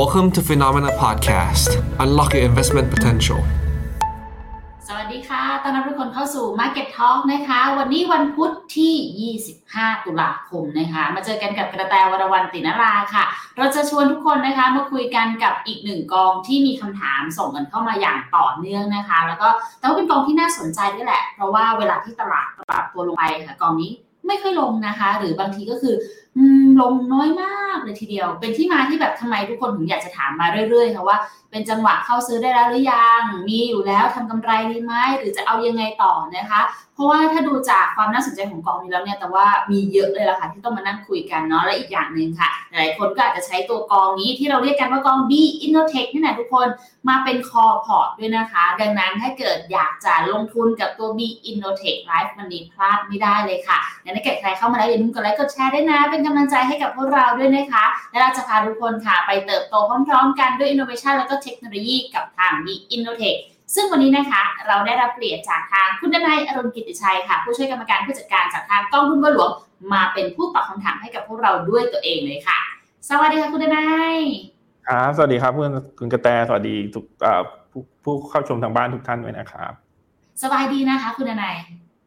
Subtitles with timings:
[0.00, 1.68] Welcome to Phenomena Podcast.
[2.04, 3.40] Unlock your investment potential.
[4.88, 13.24] สวัสดีค่ะ ต้อนรับทุกคนเข้าสู่ Market Talk นะคะ วันนี้วันพุธที่ 25 ตุลาคมนะคะ มาเจอกันกับกระแตวรวรรณตินราค่ะ
[13.58, 19.48] เราจะชวนทุกคนนะคะมาคุยกันกับอีกหนึ่งกองที่มีคำถามส่งกันเข้ามาอย่างต่อเนื่องนะคะ แล้วก็
[19.78, 23.92] แต่ว่าเป็นกองที่น่าสนใจด้วยแหละ เพราะว่าเวลาที่ตลาดปรับตัวลงไปค่ะ กองนี้
[24.28, 25.94] ไม่ค่อยลงนะคะ หรือบางทีก็คือ
[26.80, 31.18] ลงน้อยมากเลยทีเดียว เป็นที่มาที่แบบทำไมทุกคนถึงอยากจะถามมาเรื่อยๆค่ะว่า
[31.54, 36.60] เป็นจังหวะเข้าซื้อได้แล้วหรือยัง มีอยู่แล้วทำกำไรดีไหมหรือจะเอายังไงต่อนะคะ
[36.94, 45.32] เพราะว่าถ้าดูจากความน่าสนใจของกองนี้แล้วเนี่ยแต่ว่ามีเยอะเลยล่ะค่ะที่ต้องมานั่งคุยกันเนาะและอีกอย่างหนึ่งค่ะ หลายคนก็อาจจะใช้ตัวกองนี้ที่เราเรียกกันว่ากอง B
[45.64, 46.68] Innotech นี่แหละทุกคน
[47.08, 59.74] มาเป็น core port ด้วยนะคะ ดังนั้นถ้าเกิดอยากจะลงทุนกับตัว B Innotech Live วันนี้พลาดไม่ได้เลยค่ะงั้นถ้าเกิดใครเข้ามาแล้วอย่าลืมกดไลค์กดแชร์ด้วยนะ เป็นกำลังใจให้กับพวกเราด้วยนะคะ และเราจะพาทุกคนค่ะไปเติบโต
[60.08, 63.40] พร้อมๆ กันด้วย innovation แล้วก็เทคโนโลยีกับทาง B Innotech
[63.74, 69.50] ซึ่งวันนี้นะคะเราได้รับเปลี่ยนจากทางคุณดนายอรุณกิติชัยค่ะ ผู้ช่วยกรรมการผู้จัดการจากทางกองทุนบัวหลวง
[69.92, 72.58] มาเป็นผู้ตอบคำถามให้กับพวกเราด้วยตัวเองเลยค่ะ
[73.08, 74.16] สวัสดีค่ะคุณดนาย
[74.88, 77.04] ครับสวัสดีครับเพื่อนคุณกระแตสวัสดีทุก
[77.72, 79.72] ผู้ผู้เข้าชมทางบ้านทุกท่านด้วยนะครับ
[80.42, 81.56] สบายดีนะคะ คุณดนาย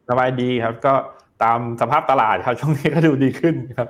[0.08, 0.94] สบายดีครับก็
[1.42, 3.88] ตามสภาพตลาดครับช่วงนี้ก็ดูดีขึ้นครับ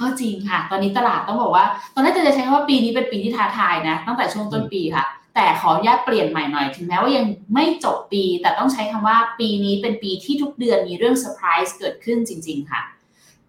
[0.00, 7.24] ก็จริงค่ะ ตอนนี้ตลาดต้องบอกว่า ตอนแรกจะใช้คำว่าปีนี้เป็นปีที่ท้าทายนะ ตั้งแต่ช่วงต้นปีค่ะ แต่ขออนุญาตเปลี่ยนใหม่หน่อย ถึงแม้ว่ายัง
[7.54, 12.80] ไม่จบปี แต่ต้องใช้คำว่าปีนี้เป็นปีที่ทุกเดือนมีเรื่องเซอร์ไพรส์เกิดขึ้นจริง ๆ ค่ะ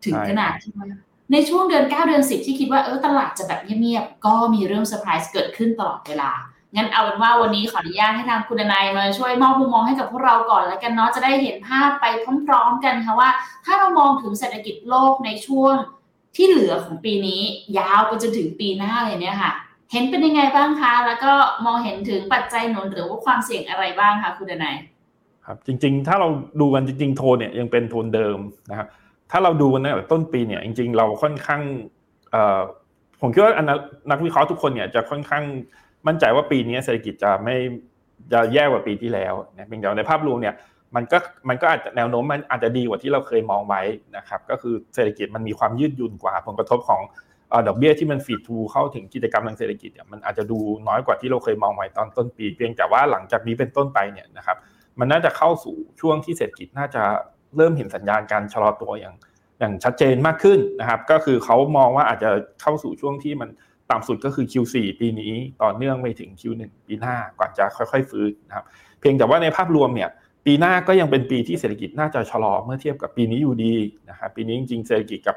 [0.06, 0.88] ถึงขนาดที่ว่า
[1.32, 6.32] ในช่วงเดือน 9 เดือน 10 ที่คิดว่าเออตลาดจะแบบเงียบๆ ก็มีเรื่องเซอร์ไพรส์เกิดขึ้นตลอดเวลา
[6.76, 12.06] งั้นเอาเป็นว่าวันนี้ขออนุญาตให้ทางคุณนายมาช่วยมอบมุมมองให้กับพวกเราก่อนแล้วกันเนาะจะได้เห็นภาพไป
[12.48, 13.30] พร้อมๆกันค่ะว่า
[13.66, 15.76] ถ้าเรามองถึงเศรษฐกิจโลกในช่วง
[16.38, 17.42] ที่เหลือของปีนี้
[17.78, 19.52] ยาวไปจนถึงปีหน้าเลยเนี่ยค่ะ
[19.92, 21.32] เห็นเป็นยังไงบ้างคะ แล้วก็
[21.66, 24.76] มองเห็นถึงปัจจัยหนุนหรือว่าความเสี่ยงอะไรบ้างคะคุณดนาย
[25.46, 26.28] ครับจริงๆ ถ้าเรา
[26.62, 28.40] ดูกันจริงๆโทนเนี่ยยังเป็นโทนเดิม
[28.70, 28.88] นะครับ
[29.32, 31.62] ถ้าเราดูกันตั้งแต่ต้นปีเนี่ยจริง ๆ เราค่อนข้าง
[33.22, 33.72] ผมคิดว่าน
[34.12, 35.44] นักวิเคราะห์ทุกคนเนี่ยจะค่อนข้าง
[36.08, 37.56] มั่นใจว่าปีนี้เศรษฐกิจจะไม่
[38.32, 40.56] จะแย่กว่าปีที่แล้วนะเพียงแต่ในภาพรวมเนี่ย
[40.96, 41.18] มันก็
[41.50, 43.82] มันก็อาจจะแนวโน้มมันอาจจะดีกว่าที่เราเคยมองไว้
[44.18, 47.02] นะครับก็คือเศรษฐกิจมันมีความยืดหยุ่นกว่า ผลกระทบของ
[47.68, 54.58] ดอกเบี้ยที่มันฟีดทูเข้าถึงกิจกรรมทางเศรษฐกิจเนี่ยมันอาจจะดูน้อยกว่าที่เราเคยมองไว้ตอนต้นปี เพียงแต่ว่าหลังจากนี้เป็นต้นไปเนี่ยนะครับ
[55.00, 57.04] มันน่าจะเข้าสู่ช่วงที่เศรษฐกิจน่าจะ
[57.58, 59.16] เริ่มเห็นสัญญาณการชะลอตัวอย่าง
[59.60, 62.30] อย่างชัดเจนมากขึ้นนะครับ ก็คือเขามองว่าอาจจะ
[62.62, 63.50] เข้าสู่ช่วงที่มัน
[63.92, 68.66] ต่ำสุดก็คือ Q4 ปีนี้ต่อเนื่องไปถึง Q1 ปีหน้าก่อนจะค่อย ๆ ฟื้นนะครับ
[69.00, 70.10] เพียงแต่ว่าในภาพรวมเนี่ย
[70.48, 73.76] ปีหน้าก็ยังเป็นปีที่เศรษฐกิจน่าจะชะลอเมื่อเทียบกับปีนี้อยู่ดี
[74.10, 75.36] นะครับปีนี้จริงๆเศรษฐกิจกับ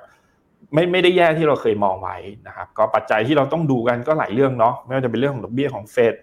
[0.74, 2.16] ไม่ไม่ได้แย่ที่เราเคยมองไว้
[2.46, 6.14] นะครับ ก็ปัจจัยที่เราต้องดูกันก็หลายเรื่องเนาะไม่ว่าจะเป็นเรื่องของดอกเบี้ยของเฟด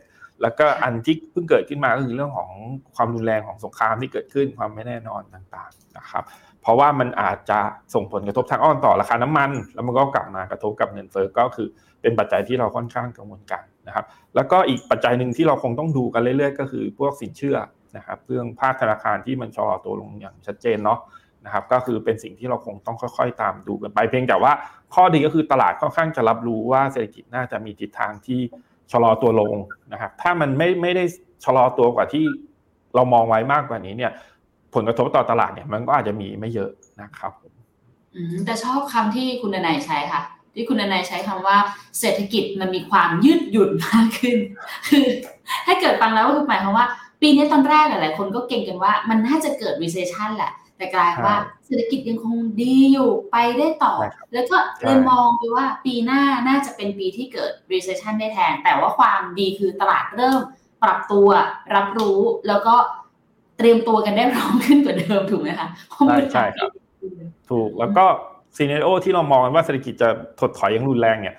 [0.42, 2.50] แล้วก็อันที่เพิ่งเกิดขึ้นมาก็คือเรื่องของ
[2.96, 6.24] ความรุนแรงของสงครามที่เกิดขึ้นความไม่แน่นอนต่างๆนะครับ
[6.62, 7.60] เพราะว่ามันอาจจะ
[7.94, 11.68] ส่งผลกระทบทางอ้อมต่อราคาน้ำมัน แล้วมันก็กลับมากระทบกับเงินเฟ้อก็คือ
[12.02, 14.06] เป็นปัจจัยที่เราค่อนข้างกังวลกันนะครับ
[14.36, 17.58] แล้วก็อีกปัจจัยหนึ่งที่เราคงต้องดูกันเรื่อยๆ ก็คือพวกสินเชื่อ
[17.96, 21.00] นะครับเรื่องภาคธนาคารที่มันชะลอตัวลงอย่างชัดเจนเนาะ
[21.46, 24.52] นะครับก็คือเป็นสิ่งที่เราคงต้องค่อย ๆ ตามดูกันไป เพียงแต่ว่า
[24.94, 28.40] ข้อดีก็คือตลาดค่อนข้างจะรับรู้ว่าเศรษฐกิจน่าจะมีทิศทางที่
[28.92, 29.56] ชะลอตัวลง
[29.94, 31.04] นะครับถ้ามันไม่ไม่ได้
[31.46, 32.24] ชะลอตัวกว่าที่
[32.96, 34.12] เรามองไว้มากกว่านี้เนี่ย
[34.74, 36.72] ผลกระทบต่อตลาดเนี่ยมันก็อาจจะมีไม่เยอะ
[37.02, 37.32] นะครับ
[38.46, 40.22] แต่ชอบคำที่คุณนายใช้ค่ะ
[40.54, 41.58] ที่คุณนายใช้คำว่า
[42.00, 44.38] เศรษฐกิจมันมีความยืดหยุ่นมากขึ้น
[44.88, 45.06] คือ
[45.66, 46.88] ถ้าเกิดฟังแล้วก็คือหมายความว่า
[47.22, 51.36] ปีนี้ตอนแรกหลายๆคนก็เก่งกันว่า มันน่าจะเกิด recession แหละ แต่กลายว่า
[51.66, 53.94] เศรษฐกิจยังคงดีอยู่ไปได้ต่อ
[54.34, 60.40] แล้วก็เลยมองไปว่าปีหน้าน่าจะเป็นปีที่เกิด recession ได้แทน แต่ว่าความดีคือตลาดเริ่ม
[60.84, 61.28] ปรับตัว
[61.76, 62.76] รับรู้แล้วก็
[63.58, 65.68] เตรียมตัวกันได้พร้อมขึ้นกว่าเดิมถูกไหมคะ
[66.08, 66.70] ใช่ใช่ครับ
[67.50, 68.06] ถูกแล้วก็
[68.56, 71.36] scenario ที่เรามองว่าเศรษฐกิจจะถดถอยอย่างรุนแรงเนี่ย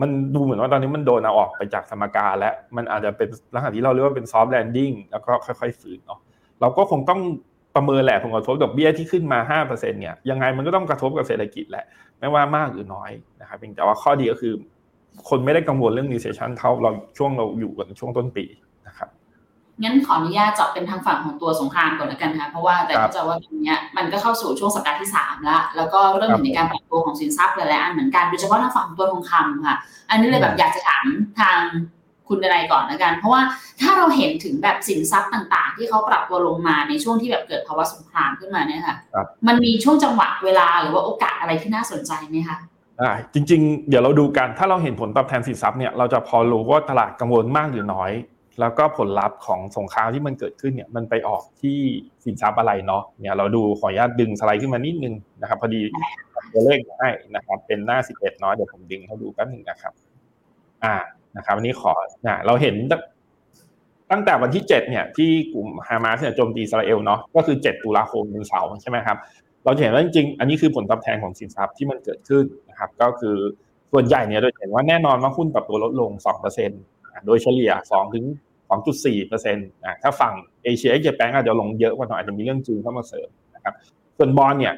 [0.00, 6.20] มันดูเหมือนว่าตอนนี้มันโดนเอาออกไปจากสมการและมันอาจจะเป็นลักษณะที่เราเรียกว่าเป็น soft landing แล้วก็ค่อยๆฟื้นเนาะ
[6.60, 7.20] เราก็คงต้อง
[7.74, 11.84] ประเมินแหละผลกระทบดอกเบี้ยที่ขึ้นมา 5%เนี่ยยังไงมันก็ต้องกระทบกับเศรษฐกิจแหละ
[12.18, 13.10] ไม่ว่ามากหรือน้อย
[13.40, 14.54] นะครับเพียงแต่ว่าข้อดีก็คือ
[15.28, 18.44] คนไม่ได้กังวลเรื่อง recession เท่าเราช่วงเราอยู่กันช่วงต้นปี
[19.82, 29.76] งั้นขออนุญาตจาะเป็นทางฝั่งของตัวสงครามก่อนแล้วกันค่ะเพราะว่าแต่ก็จะว่าตรงนี้มันก็เข้าสู่ช่วงสัปดาห์ที่3แล้วแล้วก็เริ่มเห็นในการปรับตัวของสินทรัพย์หลายๆอันเหมือนกันโดยเฉพาะทางฝั่งตัวทองคำค่ะ
[30.10, 31.04] อันนี้เลยแบบอยากจะถาม
[31.40, 31.58] ทาง
[32.28, 33.42] คุณอะไรก่อนแล้วกัน เพราะว่า
[33.80, 38.96] ถ้าเราเห็นถึงแบบสินทรัพย์ต่างๆ ที่เขาปรับตัวลงมาในช่วงที่แบบเกิดภาวะสงครามขึ้นมาเนี่ยค่ะ
[39.46, 42.58] มันมีช่วงจังหวะเวลาหรือว่าโอกาสอะไรที่น่าสนใจไหมคะ
[43.00, 48.10] อ่าจริง ๆ เดี๋ยวเราดูกันถ้าเราเห็นผลตอบแทนสินทรัพย์เนี่ยเราจะพอรู้ว่าตลาดกังวลมากหรือน้อย
[48.60, 51.78] แล้วก็ผลลัพธ์ของสงครามที่มันเกิดขึ้นเนี่ยมันไปออกที่
[52.24, 55.80] สินทรัพย์อะไรเนาะเนี่ยเราดูขออนุญาตดึงสไลด์ขึ้นมานิดนึงนะครับ พอดี
[56.52, 59.92] ตัวเลขให้นะครับ เป็นหน้าสิบเอ็ดเนาะเดี๋ยวผมดึงให้ดูแป๊บนึงนะครับ
[60.84, 60.94] อ่า
[61.36, 61.92] นะครับวันนี้ขอ
[62.26, 62.74] นะเราเห็น
[64.10, 69.16] ตั้งแต่วันที่เจ็ดเนี่ยที่กลุ่มฮามาสเนี่ยโจมตีอิสราเอลเนาะก็คือเจ็ดตุลาคมวันเสาร์ใช่ไหมครับ
[69.64, 73.36] เราเห็นว่าจริงๆ อันนี้คือผลตอบแทนของสินทรัพย์ที่มันเกิดขึ้นนะครับ ก็คือ
[73.92, 76.10] ส่วนใหญ่เนี่ยโดยเห็นว่าแน่นอนว่าหุ้นปรับตัวลดลง
[76.68, 78.24] 2%โดยเฉลี่ย2ถึง
[78.70, 80.34] 2.4%นะถ้าฝั่ง
[80.64, 83.74] เอเชียเอเชียแปงอาจจะลงเยอะกว่าหน่อยอาจจะมีเรื่องจีนเข้ามาเสริมนะครับ
[84.18, 84.74] ส่วนบอลเนี่ย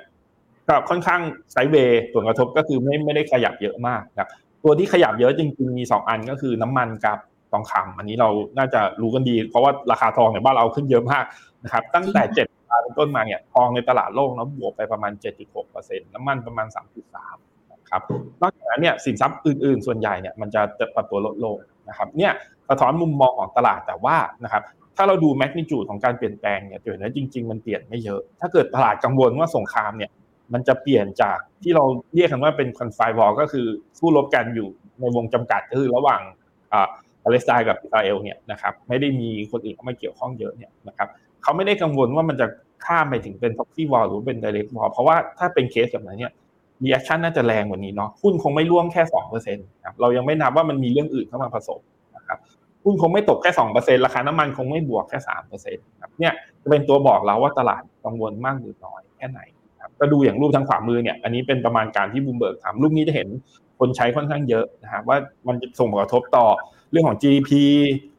[0.69, 1.21] ก็ค่อนข้าง
[1.53, 4.29] ไซเวย์ผลกระทบก็คือไม่ไม่ได้ขยับเยอะมากครับ
[4.65, 7.19] ตัวที่ขยับเยอะจริงๆมี 2 อันก็คือน้ำมันกับ
[7.53, 8.29] ทองคำอันนี้เรา
[8.59, 11.25] น่าจะรู้กันดี เพราะว่าราคาทองในบ้านเราขึ้นเยอะมาก
[11.65, 12.35] นะครับตั้งแต่7
[12.83, 15.13] เป็นต้นมาเนี่ยทองในตลาดโลกนะบวกไปประมาณ
[15.63, 16.67] 7.6%น้ำมันประมาณ
[17.19, 18.03] 3.3 นะครับ
[18.43, 21.57] นอกจากนั้นเนี่ยสินทรัพย์อื่นๆ ส่วนใหญ่เนี่ยมันจะจะปรับตัวลดลง
[21.89, 22.33] นะครับเนี่ย
[22.69, 24.63] สะท้อนมุมมองของตลาดแต่ว่านะครับ
[24.97, 30.11] ถ้าเราดูแมกนิจูดของการเปลี่ยนแปลงเนี่ยจะเห็นว่าจริง ๆ มันเปลี่ยนไม่เยอะ ถ้าเกิดตลาดกังวลว่าสงครามเนี่ย
[30.53, 33.67] มันจะเปลี่ยนจากที่เราเรียกกันว่าเป็นคอนไฟวอลก็คือ
[33.99, 34.69] สู้รบกันอยู่
[35.01, 36.21] ในวงจำกัดก็คือระหว่าง
[36.73, 36.89] อ่า
[37.25, 41.09] ปาเลสไตน์กับอิสราเอลเนี่ยนะครับไม่ได้มีคนอื่นเข้ามาเกี่ยวข้องเยอะเนี่ยนะครับ
[41.43, 42.47] เขาไม่ได้กังวลว่ามันจะ
[42.87, 46.33] ข้ามไปถึงเป็น proxy war หรือเป็น direct war เพราะว่าถ้าเป็นเคสแบบนั้นเนี่ย
[46.85, 51.81] reaction น่าจะแรงกว่านี้เนาะหุ้นคงไม่ร่วงแค่สองเปอร์เซ็นต์ครับเรายังไม่นับว่ามันมีเรื่องอื่นเข้ามาผสม
[52.85, 56.33] หุ้นคงไม่ตกแค่สองเปอร์เซ็นต์ราคาน้ำมันคงไม่บวกแค่สามเปอร์เซ็นต์ครับเนี่ย
[56.63, 59.41] จะเป็นตัวบอกเราว่าตลาดกังวลมากหรือน้อยแค่ไหน
[59.81, 63.29] ครับก็ดูอย่างรูปทางขวามือเนี่ยอันนี้เป็นประมาณการที่บูมเบิร์กทำรูปนี้จะเห็น
[63.79, 65.17] คนใช้ค่อนข้างเยอะนะครับว่า
[65.49, 66.47] มันจะส่งผลกระทบต่อ
[66.91, 67.51] เรื่องของ GDP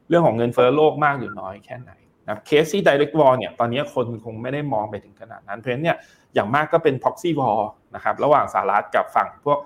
[0.08, 1.92] เรื่องของเงินเฟ้อโลกมากหรือน้อยแค่ไหน
[2.26, 5.96] นะเคสที่ direct war เนี่ยตอนนี้คนคงไม่ได้มองไปถึงขนาดนั้นเพราะฉะนั้นเนี่ย
[6.34, 7.60] อย่างมากก็เป็น proxy war
[7.94, 9.58] นะครับระหว่างสหรัฐกับฝั่งพวก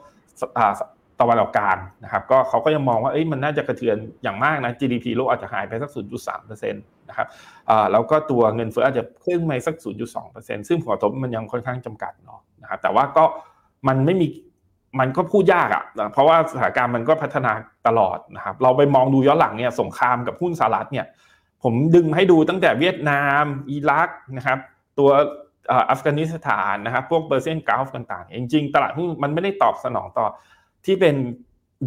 [1.21, 5.91] ตะวันออกกลางนะครับก็เขาก็ยังมองว่าเอ้ยมันน่าจะกระเทือนอย่างมากนะ GDP โลกอาจจะหายไปสัก
[6.31, 7.29] 0.3%นะครับ
[7.93, 9.75] แล้วก็ตัวเงินเฟ้ออาจจะขึ้นไปสัก
[10.21, 13.25] 0.2%ซึ่งผลกระทบมันยังค่อนข้างจำกัดเนาะนะครับแต่ว่าก็
[13.89, 14.27] มันไม่มี
[15.01, 17.53] มันก็พูดยากอะ่ะเพราะว่าสถานการณ์มันก็พัฒนา
[17.87, 21.07] ตลอดนะครับเราไปมองดูย้อนหลังเนี่ยสงครามกับหุ้นสหรัฐเนี่ย
[21.63, 24.59] ผมดึงให้ดูตั้งแต่เวียดนาม อิรักนะครับ
[24.99, 25.11] ตัว
[25.71, 30.27] อัฟกานิสถานนะครับพวกเปอร์เซียนกาฟต่างๆ จริงๆ ตลาดหุ้นมันไม่ได้ตอบสนองต่อ
[30.89, 31.17] ที่เป็น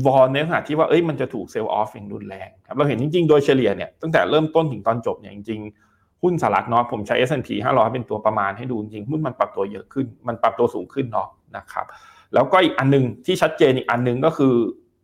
[0.06, 11.28] วอลในขณะที่ว่าเอ้ยมันจะถูกเซลล์ออฟอย่างรุนแรงครับเราเห็นจริงๆ โดยเฉลี่ยเนี่ยตั้งแต่เริ่มต้นถึงตอนจบเนี่ยจริงๆ หุ้นสหรัฐเนาะผมใช้ S&P 500 เป็นตัวประมาณให้ดูจริงหุ้นมันปรับตัวเยอะขึ้น มันปรับตัวสูงขึ้นเนาะ
[11.58, 11.86] นะครับ
[12.34, 14.54] แล้วก็อีกอันนึงที่ชัดเจนอีกอันนึงก็คือ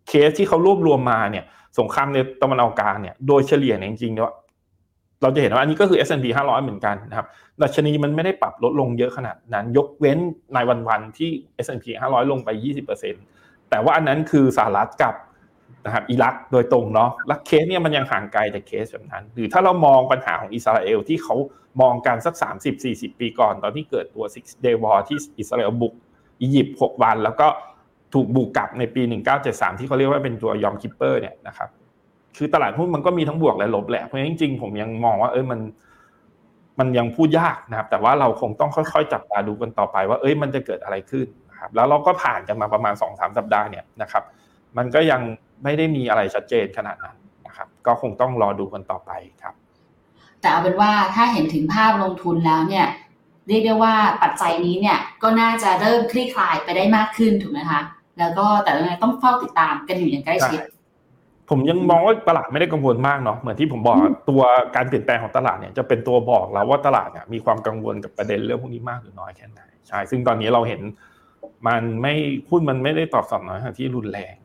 [0.07, 1.45] เคสที่เขารวบรวมมาเนี่ย
[1.79, 4.33] สงครามในตะวันออกกลางเนี่ยโดยเฉลี่ยเนี่ยจริงๆเนี่ย
[5.21, 7.27] เราจะเห็นว่าอันนี้ก็คือ S&P 500 เหมือนกันนะครับ
[7.61, 10.17] ดัชนีมันไม่ได้ปรับลดลงเยอะขนาดนั้น ยกเว้น
[10.53, 10.57] ใน
[10.89, 11.29] วันๆที่
[11.65, 12.49] S&P 500 ลงไป
[12.95, 13.36] 20%
[13.69, 15.15] แต่ว่าอันนั้นคือสหรัฐกับ
[15.85, 21.35] นะครับอิรักโดยตรงเนาะและเคสเนี่ยมันยังห่างไกลจากเคสแบบนั้น หรือถ้าเรามองปัญหาของอิสราเอลที่เขา
[21.81, 22.35] มองการสัก
[22.77, 25.93] 30-40 ปีก่อน ตอนที่เกิดตัว Six Day War ที่อิสราเอลบุก
[26.41, 27.47] อียิปต์6วัน แล้วก็
[28.13, 29.01] ถูกบุกกลับในปี
[29.41, 31.69] 1973 ที่เขาเรียกว่าเป็นตัว Yom Kippur เนี่ยนะครับ
[32.37, 35.59] คือตลาดหุ้นมันก็มีทั้งบวกและลบแหละเพราะฉะนั้นจริงๆผมยังมองว่าเอ้ยมัน
[36.79, 44.23] มันยังพูดยากนะครับ แต่ว่าเราคงต้องค่อยๆ จับตาดูกันต่อไปว่า เอ้ยมันจะเกิดอะไรขึ้น นะครับแล้วเราก็ผ่านกันมาประมาณสองสามสัปดาห์เนี่ยนะครับ
[44.77, 45.21] มันก็ยัง
[45.63, 47.17] ไม่ได้มีอะไรชัดเจนขนาดนั้น
[47.47, 49.11] นะครับ ก็คงต้องรอดูกันต่อไป
[49.43, 49.55] ครับ
[50.41, 52.87] แต่เอาเป็นว่าถ้าเห็นถึงภาพลงทุนแล้วเนี่ย
[53.47, 57.81] เรียกได้ว่าปัจจัยนี้เนี่ยก็น่าจะเริ่มคลี่คลายไปได้มากขึ้นถูกไหมคะ
[58.19, 60.59] แล้วก็แต่ยังไงต้องเฝ้าติดตามกันอยู่อย่างใกล้ชิด
[61.49, 63.97] ผมยังมองว่าตลาดไม่ได้กังวลมากเนาะเหมือนที่ผมบอก
[64.29, 64.41] ตัว
[64.75, 70.81] การเปลี่ยนแปลงของตลาดเนี่ยจะเป็นตัวบอกเราว่าตลาดเนี่ยมีความกังวลกับประเด็นเรื่องพวกนี้มากหรือน้อยแค่ไหนใช่ซึ่งตอนนี้เราเห็น
[71.67, 72.13] มันไม่
[72.49, 74.35] หุ้นมันไม่ได้ตอบสนองที่รุนแรง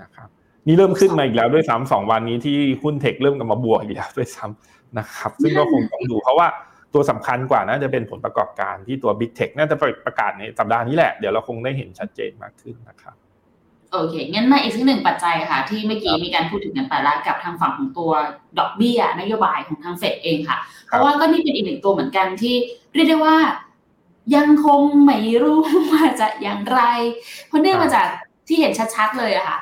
[0.00, 0.28] นะครับ
[0.66, 6.48] นี่เริ่มขึ้นมาอีกแล้วด้วยซ้ำสองวันนี้ที่หุ้นเทคเริ่มกลับมาบวกอีกแล้วด้วยซ้ำนะครับ ซึ่งก็คงต้องดูเพราะว่า
[6.94, 9.74] ตัวสำคัญกว่าน่าจะเป็นผลประกอบการที่ตัว Big Tech น่าจะ
[10.06, 13.14] ประกาศในสัปดาห์นี้แหละ เดี๋ยวเราคงได้เห็นชัดเจนมากขึ้นนะครับ
[13.92, 18.10] โอเค งั้นมาอีกสักหนึ่งปัจจัยค่ะ ที่เมื่อกี้มีการพูดถึงกันไปแล้วกับทางฝั่งของตัว
[18.58, 22.54] ดอกเบี้ยนโยบายของทางเฟดเองค่ะ เพราะว่าก็นี่เป็นอีกหนึ่งตัวเหมือนกันที่
[22.94, 23.36] เรียกได้ว่า
[24.36, 25.60] ยังคงไม่รู้
[25.92, 26.80] ว่าจะอย่างไร
[27.48, 28.06] เพราะเนื่องมาจาก
[28.46, 29.58] ที่เห็นชัดๆเลยอะค่ะ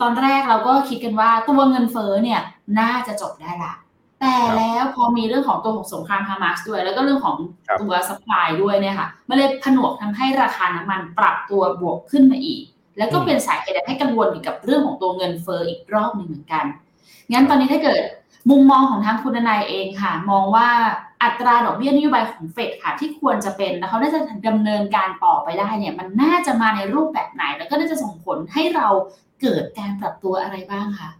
[0.00, 2.40] ตอนแรกเราก็คิดกันว่าตัวเงินเฟ้อเนี่ย
[2.80, 3.74] น่าจะจบได้ละ
[4.20, 7.36] แต่แล้วพอมีเรื่องของตัวของสงครามฮามาสด้วย แล้วก็เรื่องของ
[7.80, 12.62] ตัวสปายด้วยเนี่ยค่ะมันเลยผนวกทำให้ราคาน้ำมันปรับตัวบวกขึ้นมาอีก
[12.98, 16.64] แล้วก็เป็นสาเหตุให้กังวลเกี่ยวกับเรื่องของตัวเงินเฟอ้ออีกรอบหนึ่งเหมือนกัน
[17.32, 18.02] งั้นตอนนี้ถ้าเกิด
[18.50, 20.68] มุมมองของทางคุณนายเองค่ะ มองว่า
[21.22, 28.88] อัตราดอกเบี้ยนโยบายของเฟดค่ะ ที่ควรจะเป็นแล้วเขาน่าจะดำเนินการต่อไปได้เนี่ยมันน่าจะมาในรูปแบบไหน แล้วก็น่าจะส่งผลให้เรา
[29.40, 31.10] เกิดการปรับตัวอะไรบ้างคะ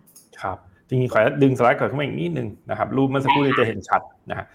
[0.41, 0.57] ครับ
[0.89, 4.01] จริงๆขอดึงสไลด์ก่อนขึ้นมาอีกนิดนึงนะครับรูปเมื่อสักครู่นี้จะเห็นชัด
[4.31, 4.47] นะ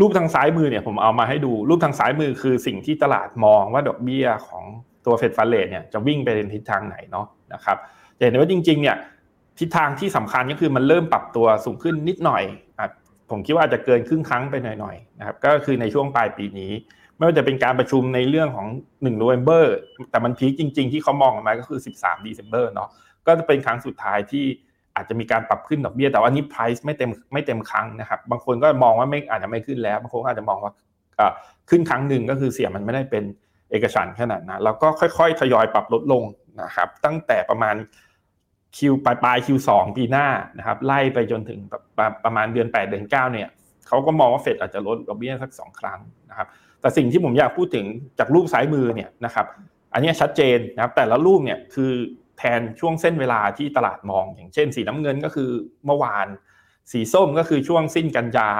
[0.00, 4.64] รูปทางซ้ายมือเนี่ยผมเอามาให้ดูรูปทางซ้ายมือคือสิ่งที่ตลาดมองว่าดอกเบี้ยของ
[5.06, 7.76] ตัวเฟดฟันเลทเนี่ยจะวิ่งไปในทิศทางไหนเนาะนะครับ
[8.18, 8.96] เห็นว่าจริงๆเนี่ย
[9.58, 12.42] ทิศทางที่สำคัญก็คือมันเริ่มปรับตัวสูงขึ้นนิดหน่อย
[13.30, 16.72] ผมคิดว่าจะเกินครึ่งครั้งไปหน่อยๆนะครับก็คือในช่วงปลายปีนี้
[17.16, 19.74] ไม่ว่าจะเป็นการประชุมในเรื่องของ1โนเวมเบอร์
[20.10, 22.88] แต่มันพีคจริง ๆ ที่เขามองออกมาก็คือ 13 d e c e m b e r เนาะ
[23.26, 24.44] ก็จะเป็นครั้งสุดท้ายที่
[24.96, 30.72] อาจจะมีการปรับขึ้นดอกเบี้ยแต่ว่านี้ price ไม่เต็มไม่เต็มครั้งนะครับ บางคนก็มองว่าไม่อาจจะไม่ขึ้นแล้วบางคนอาจจะมองว่า
[31.70, 33.24] ขึ้นครั้งหนึ่งก็คือเสียมันไม่ได้เป็น
[33.70, 36.22] เอกฉันขนาดนั้นแล้วก็ค่อยๆ ทยอยปรับลดลง
[36.62, 37.74] นะครับตั้งแต่ประมาณ
[38.76, 40.26] คิวปลายปลายคิวสองปีหน้า
[40.58, 41.60] นะครับไล่ไปจนถึง
[42.24, 43.48] ประมาณเดือน 8 เดือน 9 เนี่ย
[43.86, 46.48] เขาก็มองว่าเฟดอาจจะลดดอกเบี้ยสักสองครั้งนะครับ
[46.80, 47.86] แต่สิ่งที่ผมอยากพูดถึง
[48.18, 49.46] จากรูปซ้ายมือเนี่ยนะครับ
[49.92, 51.92] อันนี้ชัดเจนนะครับแต่ละรูปเนี่ยคือ
[52.38, 55.50] แทนช่วงเส้นเวลาที่ตลาดมอง อย่างเช่น สีน้ำเงินก็คือ
[55.86, 56.26] เมื่อวาน
[56.92, 58.50] สีส้มก็คือช่วงสิ้นกันยา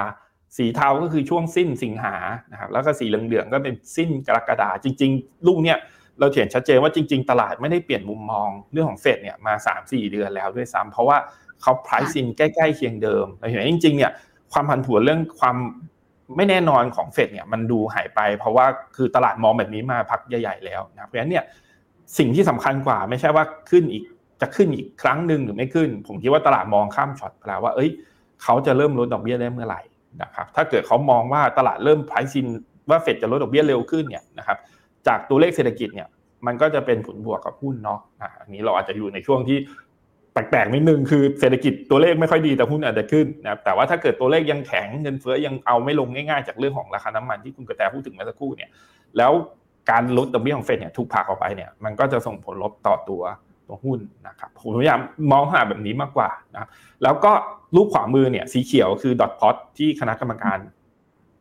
[0.57, 2.15] สีเทาก็คือช่วงสิ้นสิงหา
[2.51, 5.77] นะครับแล้วก็สีเหลืองๆก็เป็นสิ้นกรกฎาจริง ๆ ลูกเนี่ย
[6.19, 11.17] เราเห็นชัดเจนว่าจริง ๆ ตลาดไม่ได้เปลี่ยนมุมมองเรื่องของเฟดเนี่ยมา 3-4 เดือนแล้วด้วยซ้ำเพราะว่า
[11.61, 14.11] เขา price in ใกล้ๆเคียงเดิมเราเห็นจริงๆเนี่ย
[14.53, 15.55] ความผันผวนเรื่องความ
[16.35, 21.43] ไม่แน่นอนของเฟดเนี่ยมันดูหายไป เพราะว่าคือตลาดมองแบบนี้มาพักใหญ่ๆแล้วนะเพราะฉะนั้นเนี่ย
[22.17, 24.03] สิ่งที่สำคัญกว่าไม่ใช่ว่าขึ้นอีก
[24.41, 27.89] จะขึ้นอีกครั้งหนึ่งหรือไม่ขึ้น ผมคิดว่าตลาดมองข้ามช็อตไปแล้วว่า เอ้ย
[28.43, 29.81] เขาจะเริ่มลดดอกเบี้ยได้เมื่อไหร่
[30.21, 32.47] นะครับถ้าเกิดเขามองว่าตลาดเริ่มไพรซิน
[32.89, 34.57] ว่าเฟดจะลดดอกเบี้ยเร็วขึ้นเนี่ยนะครับ
[35.07, 36.07] จากตัวเลขเศรษฐกิจเนี่ย
[36.47, 37.99] มันก็จะเป็นผลบวกกับหุ้นเนาะ
[38.41, 39.57] อันนี้เราอาจจะอยู่ในช่วงที่
[40.33, 48.69] แปลกๆนิดนึงคือเศรษฐกิจตัวเลขไม่ค่อยดีแต่หุ้นอาจจะขึ้นนะแต่ว่าถ้าเกิดตัวเลขยังแข็งเงินเฟ้อยังเอาไม่ลงง่ายๆ จากเรื่องของราคาน้ำมันที่คุณกระแตพูดถึงเมื่อสักครู่เนี่ย
[49.17, 49.31] แล้ว
[49.89, 53.21] การลดดอกเบี้ยของเฟดเนี่ยถูกผลักออกไปเนี่ยมันก็จะส่งผลลบต่อตัว
[53.67, 54.99] ตัวหุ้นนะครับผมพยายาม
[55.31, 56.69] มองหาแบบนี้มากกว่านะ
[57.03, 57.31] แล้วก็
[57.75, 60.57] รูปขวามือเนี่ยสีเขียวคือดอทพอตที่คณะกรรมการ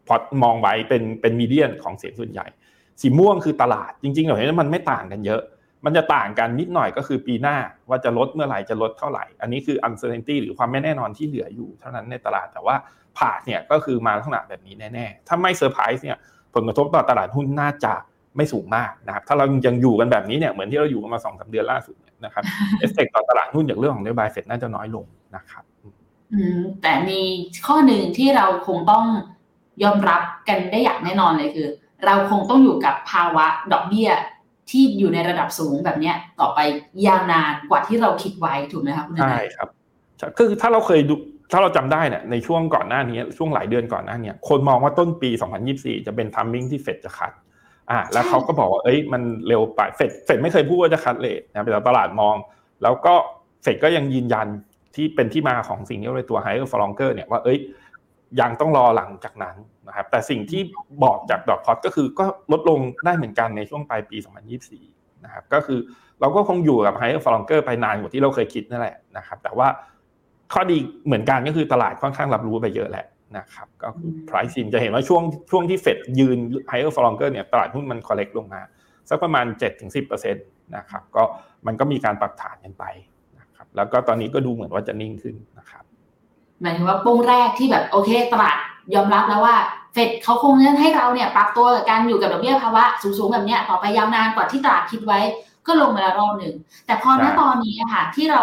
[0.09, 2.47] พอตมองไว้เป็นเป็นมีเดียนของเสียงส่วนใหญ่
[3.01, 5.43] สีม่วงคือตลาดจริงๆเราเห็นว่ามันไม่ต่างกันเยอะ
[5.85, 7.57] มันจะต่างกันนิดหน่อยก็คือปีหน้า
[7.89, 12.77] ว่าจะลดเมื่อไหร่จะลดเท่าไหร่ อันนี้คือ uncertainty หรือความไม่แน่นอนที่เหลืออยู่ เท่านั้นในตลาดแต่ว่า
[13.19, 16.19] ผ่าเนี่ยก็คือมาลักษณะแบบนี้แน่ๆถ้าไม่เซอร์ไพรส์เนี่ย
[16.55, 17.95] ผลกระทบต่อตลาดหุ้นน่าจะ
[18.37, 22.45] ไม่สูงมากนะครับถ้าเรายังอยู่กันแบบนี้เนี่ยเหมือนที่เราอยู่กันมาสองสาเดือนล่าสุดนะครับ
[22.79, 25.05] เอฟเฟกต่อตลาดหุ้นจากเรื่องของนโยบายเฟดน่าจะน้อยลง
[25.37, 25.65] นะครับ
[26.83, 27.21] แต่มี
[27.67, 29.05] ข้อหนึ่งที่เราคงต้อง
[29.85, 31.69] ยอมรับกันได้อย่างแน่นอนเลยคือ
[32.05, 34.11] เราคงต้องอยู่กับภาวะดอกเบี้ย
[34.71, 36.59] ที่อยู่ในระดับสูงแบบนี้ต่อไป
[37.07, 39.69] ยาวนานกว่าที่เราคิดไว้ถูกไหมครับคุณนายใช่ครับ
[40.39, 41.15] คือถ้าเราเคยดู
[41.53, 45.31] ถ้าเราจำได้เนี่ยในช่วงก่อนหน้านี้ช่วงหลายเดือนก่อนหน้านี้คนมองว่าต้นปี
[45.69, 47.33] 2024 จะเป็นทัมมิ่งที่เฟดจะคัด
[47.91, 52.37] อ่าแล้วเขาก็บอกว่าเอ้ยมันเร็วไปเฟดเฟดไม่เคยพูดว่าจะคัดเลทนะแต่ตลาดมอง
[52.83, 53.15] แล้วก็
[53.63, 54.47] เฟดก็ยังยืนยัน
[54.95, 57.59] ที่เป็นที่มาของสิ่งที่เรียตัว higher for longer เนี่ยว่าเอ้ย
[58.41, 59.57] ยังต้องรอหลังจากนั้น
[59.89, 60.63] นะครับแต่สิ่งที่
[61.05, 64.17] บอกจากดอกพอตก็คือก็ลดลงได้เหมือนกันในช่วงปลายปี
[64.71, 65.81] 2024 นะครับก็คือ
[66.21, 69.69] เราก็คงอยู่กับ higher for longer ไปนานกว่าที่เราเคยคิดนั่นแหละนะครับแต่ว่า
[70.53, 73.07] ข้อดีเหมือนกันก็คือตลาดค่อนข้างรับรู้ไปเยอะแหละ
[73.39, 76.39] นะครับก็คือ price in จะเห็นว่าช่วงช่วงที่เฟดยืน
[76.71, 78.61] higher for longer เนี่ยตลาดหุ้นมัน collect ลงมา
[79.09, 79.47] สักประมาณ
[79.91, 81.23] 7-10%นะครับก็
[81.67, 82.85] มันก็มีการปรับฐานกันไป
[83.39, 85.85] นะครับแล้วก็ตอนนี้ก็ดูเหมือนว่าจะนิ่งขึ้นนะครับ
[86.63, 88.57] หมายถึงว่าปุ้งแรกที่แบบโอเคตลาด
[88.95, 89.57] ยอมรับแล้วว่า
[89.93, 95.21] เฟดเขาคงจะให้เราเนี่ยปรับตัวกับการอยู่กับดอกเบี้ยภาวะสูงๆแบบนี้ต่อไปยาวนานกว่าที่ตลาดคิดไว้
[95.67, 96.55] ก็ลงมาแล้วรอบหนึ่ง
[96.87, 98.41] แต่พอณตอนนี้ค่ะ ที่เรา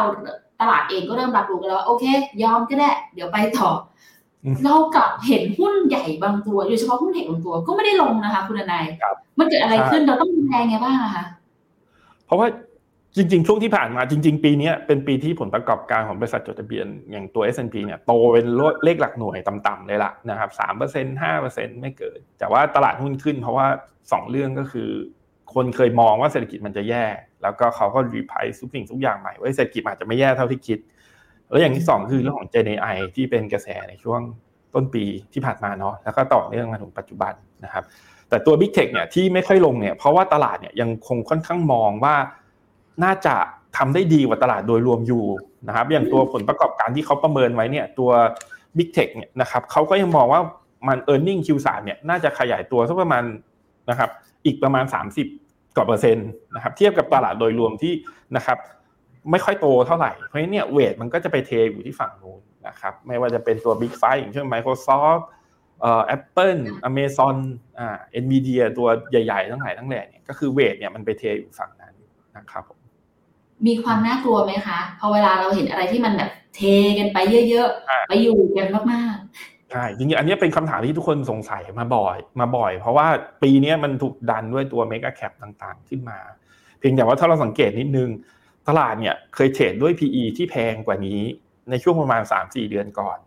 [0.61, 2.03] ตลาดเองก็เริ่มรับรู้กันแล้วว่าโอเค
[2.43, 3.69] ยอมก็ได้ เดี๋ยวไปต่อ
[4.63, 8.85] เรากลับเห็นหุ้นใหญ่บางตัวโดยเฉพาะหุ้นเทคบางตัวก็ไม่ได้ลงนะคะ คุณนาย
[9.39, 11.25] มันเกิดอะไรขึ้นเราต้องดูแลไงบ้างคะ
[12.25, 12.47] เพราะว่า
[13.15, 18.45] จริงๆ ช่วงที่ผ่านมาจริง ๆ ปีนี้เป็นปีที่ผลประกอบการของบริษัทจดทะเบียน อย่างตัว S&P เนี่ยโตเป็น
[18.83, 23.67] เลขหลักหน่วยต่ำๆเลยล่ะนะครับสามเปอร์เซ็นห้าเปอร์เซ็นไม่เกินแต่ว่าตลาดหุ้นขึ้นเพราะว่า
[24.11, 24.89] สองเรื่องก็คือ
[25.53, 27.05] คนเคยมองว่าเศรษฐกิจมันจะแย่
[27.43, 30.79] แล้วก็เขาก็รีไพร์ทุกสิ่งทุกอย่างใหม่ว่าเศรษฐกิจอาจจะไม่แย่เท่าที่คิด
[31.49, 34.21] แล้วอย่างที่สองคือเรื่องของ Gen AI ที่เป็นกระแสในช่วง
[34.73, 35.03] ต้นปี
[35.33, 37.83] ที่ผ่านมาเนาะแล้วก็ต่อเนื่องมาถึงปัจจุบันนะครับ
[38.29, 42.15] แต่ตัว Big Tech เนี่ยที่ไม่ค่อยลงเนี่ยเพราะว่าตลาดเนี่ยยังคงค่อนข้างมองว่า
[43.03, 43.35] น่าจะ
[43.77, 45.23] ทำได้ดีกว่าตลาดโดยรวมอยู่
[45.67, 48.11] นะครับ อย่างตัวผลประกอบการที่เขาประเมินไว้เนี่ยตัว
[48.77, 50.41] Big Tech เนี่ยนะครับเขาก็ยังมองว่า
[50.87, 53.23] มัน e a r n i n g Q3 เนี่ยน่าจะขยายตัวสักประมาณ
[53.89, 54.09] นะครับ
[54.45, 54.85] อีกประมาณ
[55.29, 57.93] 30กว่าเปอร์เซ็นต์นะครับเทียบกับตลาดโดยรวมที่
[58.35, 58.57] นะครับ
[59.31, 65.23] ไม่ค่อยโตเท่าไหร่ เพราะฉะนั้นเนี่ย weight มันก็จะไปเทอยู่ที่ฝั่งนู้นนะครับไม่ว่าจะเป็นตัว Big ไฟอย่างเช่น Microsoft
[65.81, 67.35] เอ่อ Apple Amazon
[67.79, 71.93] อ่า NVIDIA ตัวใหญ่ๆ ทั้งหลายทั้งแหล่เนี่ยก็คือ weight เนี่ยมันไปเทอยู่ฝั่งนั้น
[72.37, 72.79] นะครับผม
[73.67, 76.61] มีความน่ากลัวไหมคะ พอเวลาเราเห็นอะไรที่มันแบบเท
[76.99, 77.17] กันไป
[77.49, 83.07] เยอะๆ ไปอยู่กันมากๆ ใช่ จริงๆ อันนี้เป็นคำถามที่ทุกคนสงสัยมาบ่อย มาบ่อย เพราะว่า
[83.43, 86.19] ปีนี้มันถูกดันด้วยตัวเมกะแคปต่างๆ ขึ้นมา
[86.79, 88.09] เพียงแต่ว่าถ้าเราสังเกตนิดนึง
[88.67, 91.21] ตลาดเนี่ยเคยเทรดด้วย PE ที่แพงกว่านี้
[91.69, 93.17] ในช่วงประมาณ 3-4 เดือนก่อน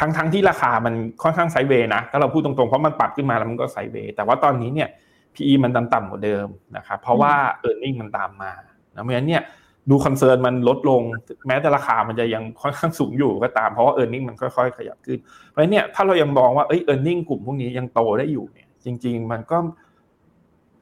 [0.00, 4.88] ทั้งๆทที่ราคามันค่อนข้างไซเวย์นะ ถ้าเราพูดตรงๆ เพราะมันปรับขึ้นมาแล้วมันก็ไซเวย์แต่ว่าตอนนี้เนี่ย
[5.34, 6.46] PE มันต่ำกว่าเดิม
[6.76, 7.34] นะครับ เพราะว่า
[7.68, 8.52] e a r n i n g มันตามมา
[8.90, 9.42] เพราะฉะนั้นเนี่ย
[9.90, 11.02] ดู concern มันลดลง
[11.46, 19.56] แม้แต่ราคามันจะยังค่อนข้างสูงอยู่ก็ตามเพราะว่า earning มันค่อยๆ ขยับขึ้น เพราะฉะนั้นเนี่ยถ้าเรายังมองว่า earning กลุ่มพวกนี้ยังโตได้อยู่เนี่ย จริง ๆ มันก็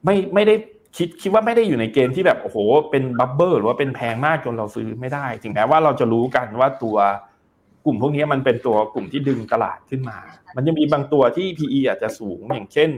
[0.05, 0.55] ไม่ไม่ได้
[0.97, 2.57] คิดคิดว่าไม่ได้อยู่ในเกณฑ์ที่แบบโอ้โห
[2.89, 6.97] เป็น bubble หรือว่าเป็นแพงมากจนเราซื้อไม่ได้ ถึงแม้ว่าเราจะรู้กันว่าตัว
[7.85, 10.17] กลุ่มพวกนี้มันเป็นตัวกลุ่มที่ดึงตลาดขึ้นมา
[10.55, 12.89] มันจะมีบางตัวที่ PE อาจจะสูงอย่างเช่น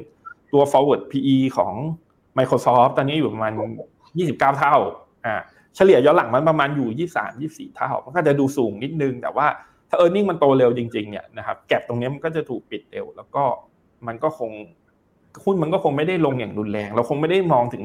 [0.53, 1.73] ตัว forward PE ของ
[2.37, 3.53] Microsoft ตอนนี้อยู่ประมาณ
[4.03, 4.75] 29 เท่า
[5.25, 5.35] อ่า
[5.75, 9.47] เฉลี่ยย้อนหลังมันประมาณอยู่ยี่สามยี่สี่เท่า มันก็จะดูสูงนิดนึง แต่ว่า
[9.89, 13.43] ถ้าเออร์เน็งมันโตเร็วจริงๆเนี่ยนะครับแก็บตรงนี้มันก็จะถูกปิดเร็ว แล้วก็
[14.07, 14.51] มันก็คง
[15.43, 17.83] หุ้นมันก็คงไม่ได้ลงอย่างรุนแรง เราคงไม่ได้มองถึง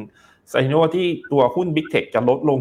[0.51, 2.59] ไซโนที่ตัวหุ้น Big Tech จะลดลง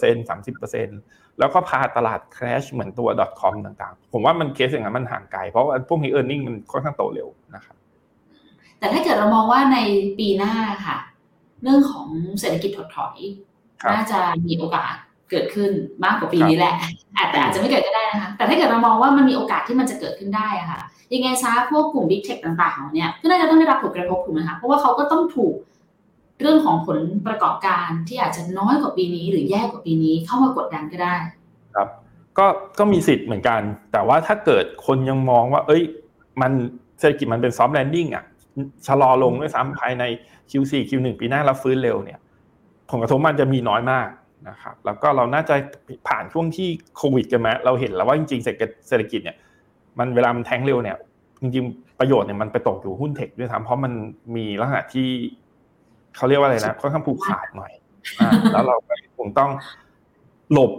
[0.00, 0.28] 20%
[0.68, 3.08] 30%แล้วก็พาตลาด crash เหมือนตัว
[3.40, 7.76] .com ต่างๆ ผมว่ามันเคสอย่างนั้นมันห่างไกล เพราะว่าพวกนี้ e a r n i n g มันค่อนข้างโตเร็วนะครับ
[8.78, 9.78] แต่ถ้าเกิดเรามองว่าใน
[10.18, 10.52] ปีหน้า
[10.86, 10.98] ค่ะ
[11.62, 12.06] เรื่องของ
[12.40, 13.16] เศรษฐกิจถดถอย
[13.94, 14.92] น่าจะมีโอกาส
[15.30, 15.70] เกิดขึ้น
[16.04, 16.74] มากกว่าปีนี้แหละ
[17.30, 20.80] แต่อาจจะไม่เกิดก็ได้นะคะ แต่ถ้าเกิดเรามองว่ามันมีโอกาสที่มันจะเกิดขึ้นได้อะค่ะ
[21.14, 25.54] ยังไงซะพวกกลุ่มบิ๊กเทคต่างๆของเนี่ยก็น่าจะต้องได้รับผลกระทบถูกไหมคะ เพราะว่าเขาก็ต้องถูก
[26.40, 31.14] เรื่องของผลประกอบการที่อาจจะน้อยกว่าปีนี้ หรือแย่กว่าปีนี้เข้ามากดดันก็ได้
[31.74, 31.88] ครับ
[32.38, 32.46] ก็
[32.78, 33.60] ก็มีสิทธิ์เหมือนกัน
[33.92, 35.82] แต่ว่าถ้าเกิดคนยังมองว่า เอ้ย
[36.40, 36.52] มัน
[36.98, 38.24] เศรษฐกิจมันเป็นซอฟต์แลนดิ้งอะ
[38.86, 40.04] ชะลอลงด้วยซ้ำภายใน
[40.50, 42.18] Q4 Q1 ปีหน้าเราฟื้นเร็วเนี่ย
[42.90, 44.08] ผลกระทบมันจะมีน้อยมาก
[44.48, 45.54] นะครับแล้วก็เราน่าจะ
[46.08, 48.44] ผ่านช่วงที่โควิดกันมาเราเห็นแล้วว่าจริงๆ
[48.88, 49.36] เศรษฐกิจเนี่ย
[49.98, 50.96] มันเวลามันแทงเร็วเนี่ย
[51.40, 53.92] จริงๆประโยชน์เนี่ยมันไปตกอยู่หุ้นเทคด้วยซ้ำเพราะมัน
[54.36, 55.08] มีลักษณะที่
[56.16, 57.72] เขาเรียกว่าอะไรนะค่อนข้างผูกขาดหน่อย
[58.20, 59.50] อแล้วเราก็คงต้อง
[60.52, 60.72] หลบ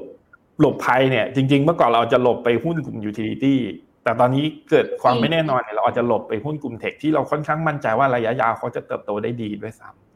[0.60, 3.60] หลบภัยเนี่ย จริง ๆ เมื่อก่อนเราจะหลบไปหุ้นกลุ่มยูทิลิตี้
[4.04, 10.11] แต่ตอนนี้เกิดความไม่แน่นอนเนี่ยเราอาจจะหลบไปหุ้นกลุ่มเทคที่เราค่อนข้างมั่นใจว่าระยะยาวเขาจะเติบโตได้ดีด้วยซ้ำ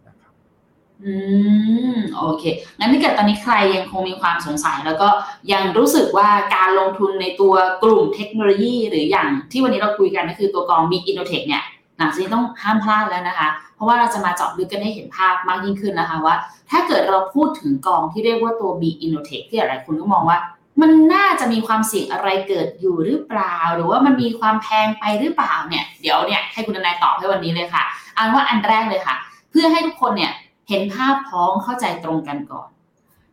[1.05, 1.13] อื
[1.95, 2.43] ม โอเค
[2.79, 5.09] งั้นถ้าเกิดตอนนี้ใครยังคงมีความสงสัย แล้วก็
[5.51, 11.63] ยังรู้สึกว่าการลงทุนในตัวกลุ่มเทคโนโลยี หรืออย่างที่วันนี้เราคุยกันก็คือตัวกอง Big Innotech เนี่ย
[11.97, 16.35] หลังจากนี้ต้องห้ามพลาดแล้วนะคะ เพราะว่าเราจะมาเจาะลึกกันให้เห็นภาพมากยิ่งขึ้นนะคะว่า
[16.71, 20.39] ถ้าเกิดเราพูดถึงกองที่เรียกว่าตัว Big Innotech ที่หลายคนก็มองว่า
[20.81, 27.83] มันน่าจะมีความเสี่ยงอะไรเกิดอยู่หรือเปล่า หรือว่ามันมีความแพงไปหรือเปล่าเนี่ย เดี๋ยวเนี่ยให้คุณนายตอบให้วันนี้เลยค่ะ
[28.17, 29.15] อันว่าอันแรกเลยค่ะ
[29.51, 30.31] เพื่อให้ทุกคนเนี่ย
[30.69, 32.67] เห็นภาพพ้องเข้าใจตรงกันก่อน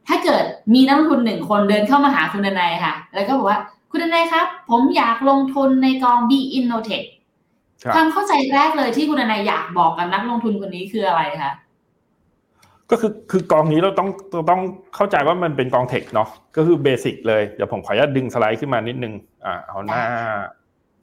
[0.09, 7.07] ถ้าเกิดมีนักลงทุนหนึ่งคนเดินเข้ามาหาคุณนายค่ะ แล้วก็บอกว่าคุณนายครับ ผมอยากลงทุนในกอง B Innotech
[7.95, 11.53] ความเข้าใจแรกเลยที่คุณนายอยากบอกกับนักลงทุนคนนี้คืออะไรคะ
[12.91, 14.09] ก็คือคือกองนี้เราต้อง
[14.51, 14.61] ต้อง
[14.95, 19.15] เข้าใจว่ามันเป็นกองเทคเนาะก็คือเบสิกเลยเดี๋ยวผมขออนุญาตดึงสไลด์ขึ้นมานิดนึง
[19.45, 20.03] อ่าเอาหน้า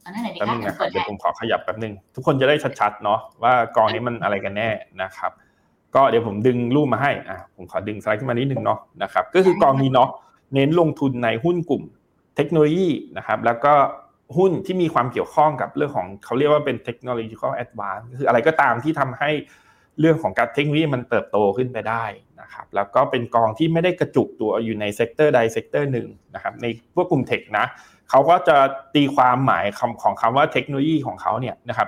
[0.01, 4.69] แป๊บนึงนะครับเดี๋ยวผมขอขยับแป๊บนึง ทุกคนจะได้ชัดๆเนาะว่ากองนี้มันอะไรกันแน่
[5.01, 5.31] นะครับ
[5.95, 10.09] ก็เดี๋ยวผมดึงรูปมาให้อ่าผมขอดึงสไลด์ขึ้นมานิดนึงเนาะนะครับก็คือกองนี้เนาะ
[10.53, 11.83] เน้นลงทุนในหุ้นกลุ่ม
[12.35, 13.73] เทคโนโลยีนะครับแล้วก็
[14.37, 19.29] หุ้นที่มีความเกี่ยวข้องกับเรื่องของเขาเรียกว่าเป็นเทคโนโลยีขั้น advance คืออะไรก็ตามที่ทำให้
[19.99, 22.05] เรื่องของการเทคโนโลยีมันเติบโตขึ้นไปได้
[22.41, 27.65] นะครับแล้วก็เป็นกองที่ไม่ได้กระจุกตัวอยู่ใน sector ใด sector หนึ่งนะครับในพวกกลุ่ม tech นะ
[28.09, 28.57] เขาก็จะ
[28.95, 31.87] ตีความหมายคำของคำว่าเทคโนโลยีของเขาเนี่ยนะครับ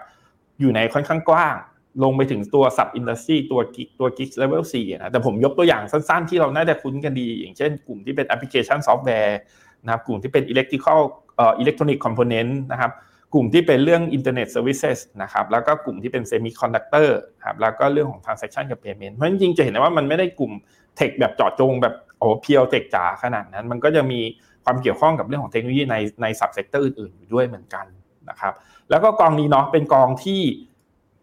[0.60, 1.56] อยู่ในค่อนข้างกว้าง
[2.04, 9.38] ลงไปถึงตัว sub industry ตัวกิกตัวกิกเลเวลสี่นะแต่ผมยกตัวอย่างสั้นๆ ที่เราน่าจะคุ้นกันดี อย่างเช่นกลุ่มที่เป็น application software
[9.84, 11.00] นะครับกลุ่มที่เป็น electrical
[11.38, 12.92] เอ่อ electronics component นะครับ
[13.34, 20.52] กลุ่มที่เป็นเรื่อง internet services นะครับแล้วก็กลุ่มที่เป็น semiconductor ครับแล้วก็เรื่องของ transaction กับ payment เพราะจริงๆจะเห็นได้ว่ามันไม่ได้กลุ่ม
[20.96, 24.20] tech แบบเจาะจงแบบโอ้ pure tech จ๋าขนาดนั้น มันก็จะมี
[24.66, 27.86] ความเกี่ยวข้องกับเรื่องของเทคโนโลยีในใน subsector อื่นๆอยู่ด้วยเหมือนกัน
[28.30, 28.54] นะครับ
[28.90, 30.42] แล้วก็กองนี้เนาะเป็นกองที่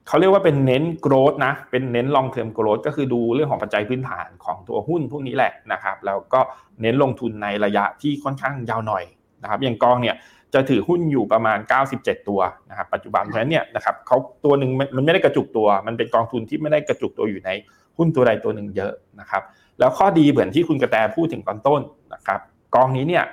[0.08, 6.40] เขาเรียกว่าเป็นเน้น growth นะ เป็นเน้น long term growth ก็คือดูเรื่องของปัจจัยพื้นฐานของตัวหุ้นพวกนี้แหละนะครับ แล้วก็
[6.82, 9.04] เน้นลงทุนในระยะที่ค่อนข้างยาวหน่อย
[9.42, 10.16] นะครับอย่างกองเนี่ย
[10.54, 11.58] จะถือหุ้นอยู่ประมาณ
[11.94, 12.40] 97 ตัว
[12.70, 17.50] นะครับปัจจุบันเพราะฉะนั้นเนี่ยนะครับเขาตัวหนึ่งมันไม่ได้กระจุกตัว มันเป็นกองทุนที่ไม่ได้กระจุกตัวอยู่ใน
[17.98, 19.42] หุ้นตัวใดตัวหนึ่งเยอะนะครับ
[19.78, 21.80] แล้วข้อดีเหมือนที่คุณกระแตพูดถึงตอนต้น
[22.14, 22.40] นะครับ
[22.74, 23.24] กองนี้เนี่ย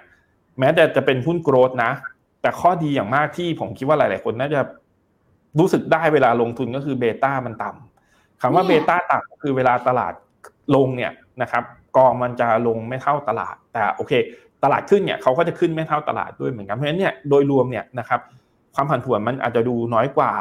[0.60, 1.92] แม้แต่จะเป็นหุ้นโกรดนะ
[2.42, 4.62] แต่ข้อดีอย่างมากที่ผมคิดว่าหลาย ๆ คนน่าจะ
[5.60, 10.14] รู้สึกได้เวลาลงทุนก็คือเบต้ามันต่ำคำว่าเบต้าต่ำคือเวลาตลาด
[10.76, 11.64] ลงเนี่ยนะครับ
[11.98, 14.14] กองมันจะลงไม่เท่าตลาด แต่โอเค
[14.64, 18.20] ตลาดขึ้นเนี่ยเขาก็จะขึ้นไม่เท่าตลาดด้วยเหมือนกันเพราะฉะนั้นเนี่ยโดยรวมเนี่ยนะครับ
[18.76, 20.32] ความผันผวนมันอาจจะดูน้อยกว่า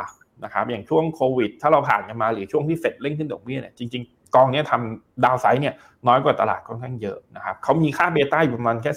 [0.44, 5.74] นะครับอย่างช่วงโควิด ถ้าเราผ่านกันมาหรือช่วงที่เฟดเร่งขึ้นดอกเบี้ยเนี่ยจริงๆ กองนี้ทำ downside เนี่ย
[6.08, 8.92] น้อยกว่าตลาดค่อนข้างเยอะนะครับเขามีค่า beta อยู่ประมาณแค่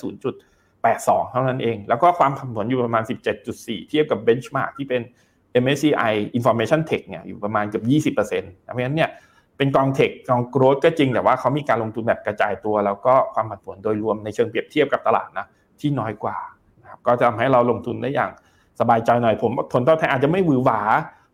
[0.63, 3.03] 0.82 เท่านั้นเอง แล้วก็ความผันผวนอยู่ประมาณ
[3.45, 5.01] 17.4 เทียบกับ benchmark ที่เป็น
[5.63, 9.09] MSCI Information Tech เนี่ยอยู่ประมาณเกือบ20%เพราะฉะนั้นเนี่ย
[9.57, 15.45] เป็นกองเทคกองโกรดก็จริงแต่ว่าเขามีการลงทุนแบบกระจายตัว แล้วก็ความผันผวนโดยรวมในเชิงเปรียบเทียบกับตลาดนะ
[15.79, 16.37] ที่น้อยกว่า
[16.81, 18.31] นะครับก็จะทำให้เราลงทุนได้อย่าง
[18.79, 20.81] สบายใจหน่อยผมผลตอบแทนอาจจะไม่หวือหวา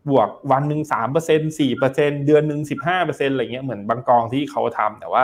[0.09, 5.23] บวกวันหนึ่งสามเปอร์เซ็นสี่เปอร์เซ็นเดือนหนึ่งสิบห้าเปอร์เซ็นอะไรเงี้ยเหมือนบางกองที่เขาทำแต่ว่า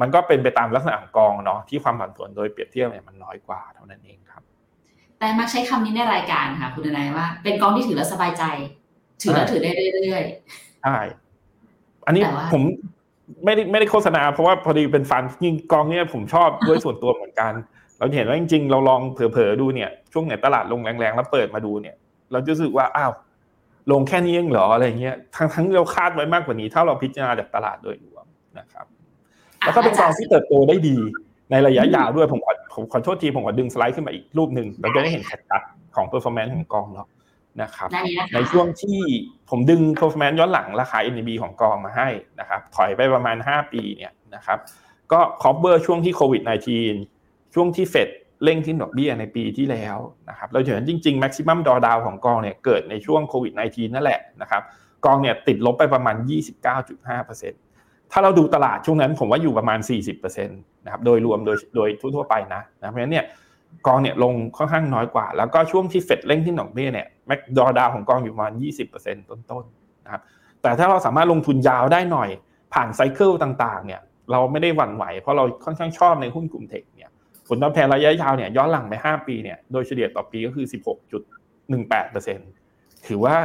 [0.00, 4.18] มันก็เป็นไปตามลักษณะของกองเนาะที่ความผันผวนโดยเปรียบเทียบเนี่ยมันน้อยกว่าเท่านั้นเอง
[5.24, 8.44] ครับแต่มักใช้คำนี้ในรายการค่ะ คุณนายว่า เป็นกองที่ถือแล้วสบายใจ
[9.22, 9.70] ถือแล้วถือได้
[10.04, 10.98] เรื่อยๆใช่
[12.06, 12.62] อันนี้ผม
[13.44, 17.52] ไม่ได้ไม่ได้โฆษณาเพราะว่าพอดีเป็นฟันยิ่งกองเนี้ยผมชอบด้วยส่วนตัวเหมือนกัน
[17.98, 21.96] เราเห็นว่าจริงๆ เราลองเผลอๆดูเนี่ย ช่วงไหนตลาดลงแรงๆ แล้วเปิดมาดูเนี่ย
[22.32, 23.12] เราจะรู้สึกว่าอ้าว
[23.92, 28.26] ลงแค่นี้เองเหรออะไรเงี้ยทั้งทั้งเราคาดไว้มากกว่านี้ ถ้าเราพิจารณาจากตลาดโดยรวม
[28.58, 28.86] นะครับ
[29.60, 30.96] แล้วก็เป็นกองที่เติบโตได้ดี
[31.50, 35.62] ในระยะยาวด้วยผมขอผมขอโทษทีผมขอดึงสไลด์ขึ้นมาอีกรูปหนึ่งเราจะได้เห็นแคตัด
[35.96, 37.08] ของ performance ของกองเนาะ
[37.62, 37.88] นะครับ
[38.34, 38.98] ในช่วงที่
[39.50, 42.08] ผมดึง performance ย้อนหลังราคา NB ของกองมาให้
[42.40, 44.58] นะครับถอยไปประมาณ 5 ปีเนี่ยนะครับ
[45.12, 46.42] ก็ cover ช่วงที่โควิด
[46.98, 48.08] -19 ช่วงที่เฟด
[48.42, 49.96] เร่งที่ดอกเบี้ยในปีที่แล้ว
[50.28, 54.62] นะครับเราเห็นจริงๆ maximum drawdown ของกองเนี่ยเกิดในช่วงโควิด -19 นั่นแหละนะครับ
[55.04, 56.16] กองเนี่ยติดลบไปประมาณ
[56.92, 57.63] 29.5%
[58.16, 59.78] ถ้าเราดูตลาดช่วงนั้นผมว่าอยู่ประมาณ
[60.12, 63.24] 40%นะครับโดยรวมโดยโดยทั่วๆไปนะนะเพราะฉะนั้นเนี่ย
[63.86, 68.52] กองเนี่ยลงค่อนข้างน้อยกว่า แล้วก็ช่วงที่เฟดเร่งที่ดอกเบี้ยเนี่ยแม็กดอดาวของกองอยู่ประมาณ
[68.90, 70.22] 20%ต้นๆนะครับ
[70.62, 72.28] แต่ถ้าเราสามารถลงทุนยาวได้หน่อย
[72.74, 74.00] ผ่านไซเคิลต่างๆเนี่ย
[74.30, 77.10] เราไม่ได้หวั่นไหว เพราะเราค่อนข้างชอบในหุ้นกลุ่มเทคเนี่ย
[77.48, 80.66] ผลตอบแทนระยะยาวเนี่ยย้อนหลังไป 5 ปีเนี่ยโดยเฉลี่ยต่อปีก็คือ
[81.46, 83.36] 16.18%ถือว่า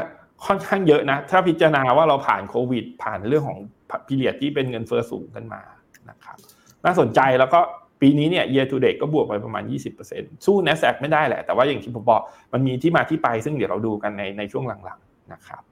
[0.45, 3.60] ค่อนข้างเยอะนะ ถ้าพิจารณาว่าเราผ่านโควิด ผ่านเรื่องของ
[4.08, 5.62] พิเรียดที่เป็นเงินเฟ้อสูงกันมา
[6.10, 6.38] นะครับ
[6.86, 7.60] น่าสนใจแล้วก็
[8.02, 9.63] ปีนี้เนี่ย year to date ก็บวกไปประมาณ
[10.04, 12.21] 20%สู้ NASDAQ ไม่ได้แหละ แต่ว่าอย่างที่ผมบอก
[12.54, 15.63] มันมีที่มาที่ไปซึ่งเดี๋ยวเราดูกันในในช่วงหลังๆนะครับ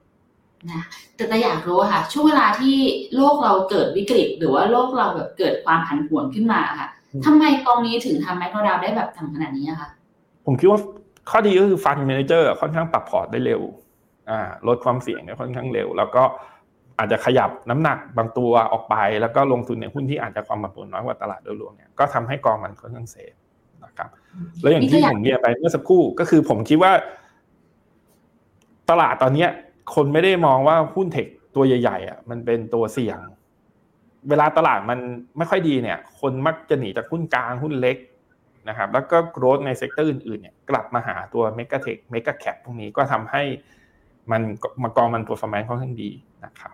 [0.72, 0.84] นะ
[1.16, 2.76] แต่แต่อยากรู้ค่ะ ช่วงเวลาที่
[3.16, 6.90] โลกเราเกิดวิกฤต หรือว่าโลกเราแบบเกิดความผันผวนขึ้นมาค่ะ
[7.26, 9.90] ทำไมกองนี้ถึงทำไม drawdown ได้แบบต่ำขนาดนี้คะ
[10.46, 10.80] ผมคิดว่า
[11.30, 13.62] ข้อดีก็คือ fund manager ค่อนข้างปรับพอร์ตได้เร็ว
[14.30, 16.24] อ่าลดความเสี่ยงได้ค่อนข้างเร็ว แล้วก็
[17.00, 23.34] อาจจะขยับน้ำหนักบางตัวออกไป แล้วก็ลงทุนในหุ้นที่อาจจะความผันผวนน้อยกว่าตลาดโดยรวมเนี่ยก็ทำให้กองมันค่อนข้าง safe
[23.84, 24.10] นะครับ
[24.62, 26.92] แล้วอย่างที่ผมเรียนไปเมื่อสักครู่ก็คือผมคิดว่า
[28.90, 29.50] ตลาดตอนเนี้ย
[29.96, 33.20] คนไม่ได้มองว่าหุ้น tech ตัวใหญ่ๆอะมันเป็นตัวเสี่ยง
[34.30, 35.00] เวลาตลาดมัน
[35.38, 37.98] ไม่ค่อยดีเนี่ย คนมักจะหนีจากหุ้นกลางหุ้นเล็ก
[38.70, 43.44] นะครับ แล้วก็ growth ใน sector อื่นๆเนี่ยกลับมาหาตัว mega tech mega cap พวกนี้ก็ทำให้
[44.32, 44.42] มัน
[44.84, 46.10] มากองมันตัวฟอร์แมนค่อนข้างดี
[46.46, 46.70] นะครั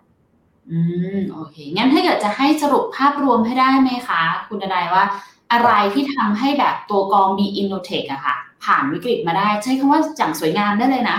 [0.70, 0.78] อื
[1.16, 5.04] มโอเค งั้นถ้าเกิดจะให้สรุปภาพรวมให้ได้ไหมคะ คุณนายว่า
[5.52, 11.18] อะไรที่ทำให้แบบตัวกองมีอินโนเทคอะค่ะ ผ่านวิกฤตมาได้ ใช้คำว่าจังสวยงามได้เลยนะ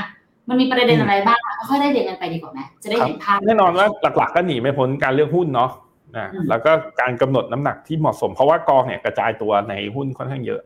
[0.50, 5.72] มันมีประเด็นอะไรบ้างค่อยได้เด็นกันไปดีกว่าไหมจะได้เห็นภาพ แน่นอนว่าหลักๆ ก็หนีไม่พ้นการเลือกหุ้นเนาะ
[6.18, 10.62] นะแล้วก็การกำหนดน้ำหนักที่เหมาะสม เพราะว่ากองเนี่ยกระจายตัวในหุ้นค่อนข้างเยอะ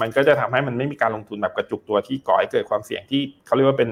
[0.00, 3.90] มันก็จะทำให้มันไม่มีการลงทุนแบบกระจุกตัวที่ก่อให้เกิดความเสี่ยงที่เขาเรียกว่าเป็น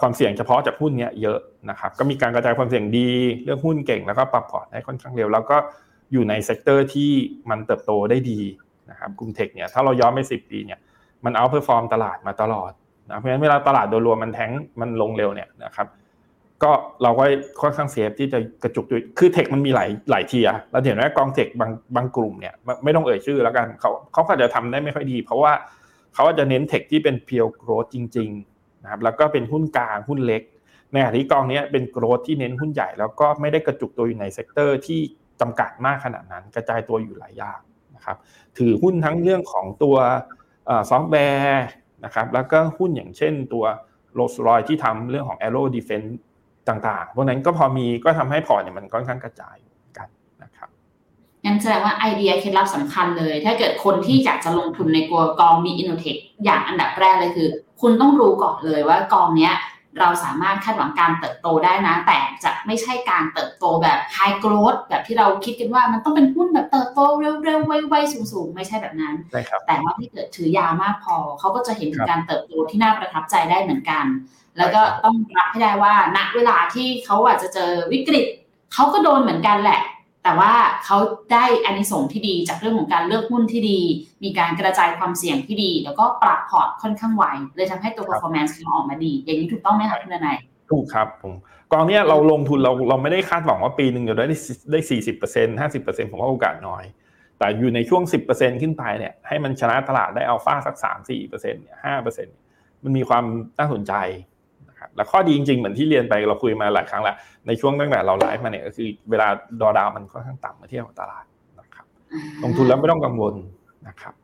[0.00, 1.38] ความเสี่ยงเฉพาะจากหุ้นเนี้ยเยอะ
[1.70, 3.08] นะครับก็มีการกระจายความเสี่ยงดี
[3.44, 5.56] เลือกหุ้นเก่งแล้วก็ปรับพอร์ตได้ค่อนข้างเร็ว แล้วก็
[6.12, 7.10] อยู่ใน sector ที่
[7.50, 8.40] มันเติบโตได้ดี
[8.90, 10.78] นะครับกลุ่ม tech เนี่ยถ้าเราย้อนไปสิปีเนี่ย
[11.24, 12.70] มัน outperform ตลาดมาตลอด
[13.08, 15.86] นะเพราะฉะนั้นเวลาตลาดโดยรวมมันแทงมันลงเร็วเนี่ยนะครับ
[16.62, 17.24] ก็เราก็
[17.60, 25.52] ค่อนข้าง safe ที่จะกระจุกตัวคือ tech มันมีหลายหลาย tier เราเห็นว่ากอง tech บางบางกลุ่มเนี่ยไม่ต้องเอ่ยชื่อแล้วกันเขาเขาอาจจะทำได้ไม่ค่อยดี เพราะว่า
[26.14, 28.30] เขาอาจจะเน้น tech ที่เป็น pure growth จริง
[28.82, 30.42] นะครับแล้วก็เป็นหุ้นกลางหุ้นเล็ก
[30.90, 35.00] ในขณะที่กองนี้เป็น growth ที่เน้นหุ้นใหญ่แล้วก็ไม่ได้กระจุกตัวอยู่ใน sector ที่
[35.40, 37.60] จำกัดมากขนาดนั้น กระจายตัวอยู่หลายอย่าง
[37.96, 38.16] นะครับ
[38.58, 39.96] ถือหุ้นทั้งเรื่องของตัว
[40.90, 41.64] ซอฟต์แวร์
[42.04, 43.64] นะครับแล้วก็หุ้นอย่างเช่นตัว
[44.14, 46.10] โรลส์รอยที่ทำเรื่องของ Aero Defense
[46.68, 49.56] ต่างๆ พวกนั้นก็พอมีก็ทำให้พอร์ตเนี่ยมันค่อนข้างกระจาย
[49.98, 50.08] กัน
[50.42, 50.68] นะครับ
[51.44, 57.48] งั้นแสดงว่าไอเดียเคล็ดลับสำคัญเลย ถ้าเกิดคนที่อยากจะลงทุนในกลัวกองมีอินโนเทคอย่างอันดับแรกเลยคือ
[57.80, 59.54] คุณต้องรู้ก่อนเลยว่ากองเนี้ย
[59.98, 67.00] เราสามารถคาดหวังการเติบโตได้นะ แต่จะไม่ใช่การเติบโตแบบ high growth แบบที่เราคิดกันว่ามันต้องเป็นหุ้นแบบเติบโต
[67.44, 69.14] เร็วๆไวๆสูงๆ ไม่ใช่แบบนั้น
[69.66, 74.04] แต่ว่าถ้าเกิดถือยาวมากพอ เขาก็จะเห็นถึงการเติบโตที่น่าประทับใจได้เหมือนกัน
[74.58, 78.26] แล้วก็ต้องรับให้ได้ว่าณเวลาที่เขาอาจจะเจอวิกฤต
[78.74, 79.80] เขาก็โดนเหมือนกันแหละ
[80.24, 80.52] แต่ว่า
[80.84, 80.98] เขา
[81.32, 83.80] ได้อานิสงส์ที่ดีจากเรื่องของการเลือกหุ้นที่ดี
[84.24, 87.24] มีการกระจายความเสี่ยงที่ดี แล้วก็ปรับพอร์ตค่อนข้างไว
[87.56, 90.36] เลยทำให้ตัว performance เขาออกมาดี อย่างนี้ถูกต้องไหมคะคุณนาย
[90.70, 91.34] ถูกครับผม
[91.72, 94.26] กองเนี้ยเราลงทุนเราเราไม่ได้คาดหวังว่าปีหนึ่งจะได้
[94.72, 96.84] ได้สี่สิบเปอร์เซ็นห้าสิบเปอร์เซ็นผมว่าโอกาสน้อย
[97.38, 102.36] แต่อยู่ในช่วงสิบเปอร์เซ็นขึ้นไปเนี่ยให้มันชนะตลาดได้อัลฟาสักสามสี่เปอร์เซ็นต์เนี่ยห้าเปอร์เซ็นต์
[102.82, 103.24] มันมีความ
[103.58, 104.29] น่าสนใจนะครับ
[104.96, 109.28] และข้อดีจริงๆ เหมือนที่เรียนไปเราคุยมาหลายครั้งแล้วในช่วงตั้งแต่เราไลฟ์มาเนี่ยก็คือเวลา
[109.60, 111.24] ดอดาวมันค่อนข้างต่ำมาเทียบกับตลาด
[111.60, 111.86] นะครับ
[112.42, 113.34] ลงทุนแล้วไม่ต้องกังวล
[113.88, 114.14] นะครับ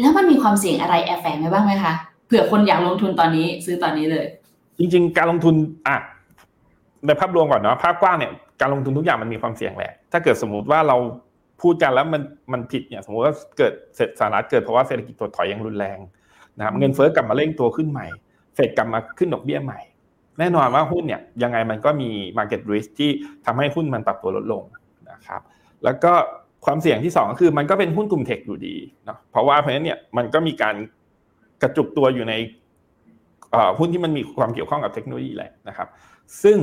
[0.00, 1.94] แล้วมันมีความเสี่ยงอะไรแอบแฝงไว้บ้างไหมคะ
[2.26, 4.26] เผื่อคนอยากลงทุนตอนนี้ซื้อตอนนี้เลย
[4.78, 5.54] จริง ๆ การลงทุน
[5.86, 5.96] อะ
[7.06, 10.96] ในภาพรวมก่อนเนาะภาพกว้างเนี่ยการลงทุนทุกอย่างมันมีความเสี่ยงแหละ ถ้าเกิดสมมุติว่าเรา
[11.62, 15.98] พูดกันแล้วมันมันผิดเนี่ยสมมติว่าเกิดเสร็จสหรัฐเกิดเพราะว่าเศรษฐกิจถดถอยอย่างรุนแรง
[16.58, 18.06] นะครับเงินเฟ้อกลับมาเร่งตัวขึ้นใหม่
[18.54, 19.80] เฟดกลับมาขึ้นดอกเบี้ยใหม่
[20.38, 23.10] แน่นอนว่าหุ้นเนี่ยยังไงมันก็มี market risk ที่
[23.46, 24.62] ทำให้หุ้นมันปรับตัวลดลง
[25.10, 25.40] นะครับ
[25.84, 26.12] แล้วก็
[26.64, 30.76] ความเสี่ยงที่ 2 ก็คือมันก็เป็นหุ้นกลุ่มเทคอยู่ดีเนาะเพราะว่าเพราะฉะนั้นเนี่ยมันก็มีการ
[31.62, 32.34] กระจุกตัวอยู่ใน
[33.78, 35.88] หุ้นที่มันมีความเกี่ยวข้องกับเทคโนโลยีแหละนะครับ
[36.42, 36.58] ซึ่ง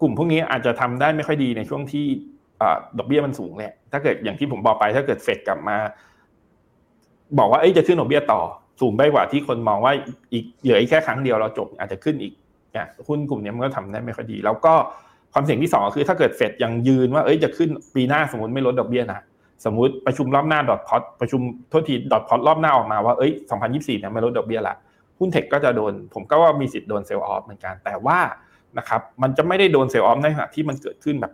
[0.00, 2.06] กลุ่มพวกนี้อาจจะทำได้ไม่ค่อยดีในช่วงที่
[2.98, 5.76] ดอกเบี้ยมันสูงแหละ ถ้าเกิดอย่างที่ผมบอกไปถ้าเกิดเฟดกลับมา
[7.38, 8.40] บอกว่าจะขึ้นดอกเบี้ยต่อ
[8.80, 9.92] สูงไปกว่าที่คนมองว่า
[10.32, 12.32] อีกเหลืออีกแค่ครั้งเดียวเราจบอาจจะขึ้นอีก
[12.74, 14.74] เนี่ยหุ้นกลุ่มนี้มันก็ทำได้ไม่ค่อยดี แล้วก็
[15.32, 19.20] ความเสี่ยงที่สองคือถ้าเกิดเฟดยังยืนว่าเอ้ยจะขึ้นปีหน้าสมมติไม่ลดดอกเบี้ยนะ
[19.64, 23.32] สมมติประชุมรอบหน้า dot plot ประชุมโทษที dot plot รอบหน้าออกมาว่าเอ้ย
[23.64, 24.74] 2024เนี่ยไม่ลดดอกเบี้ยละ
[25.18, 28.18] หุ้น tech ก็จะโดน ผมก็ว่ามีสิทธิ์โดน sell off เหมือนกันแต่ว่า
[28.78, 31.32] นะครับมันจะไม่ได้โดน sell off ในขณะที่มันเกิดขึ้นแบบ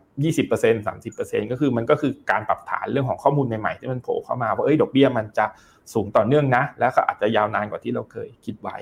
[0.48, 5.46] 20% 30%ก็คือมันก็คือการปรับฐานเรื่องของข้อมูลใหม่ๆ ที่มันโผล่เข้ามาว่าเอ้ยดอกเบี้ยมันจะ
[5.94, 8.76] สูงต่อเนื่องนะ แล้วก็อาจจะยาวนานกว่าที่เราเคยคิดไว้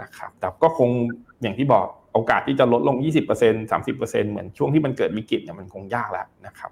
[0.00, 0.90] นะครับแต่ก็คง
[1.42, 6.70] อย่างที่บอกโอกาสที่จะลดลง 20% 30%เหมือนช่วงที่มันเกิดวิกฤตเนี่ยมันคงยากแล้วนะครับ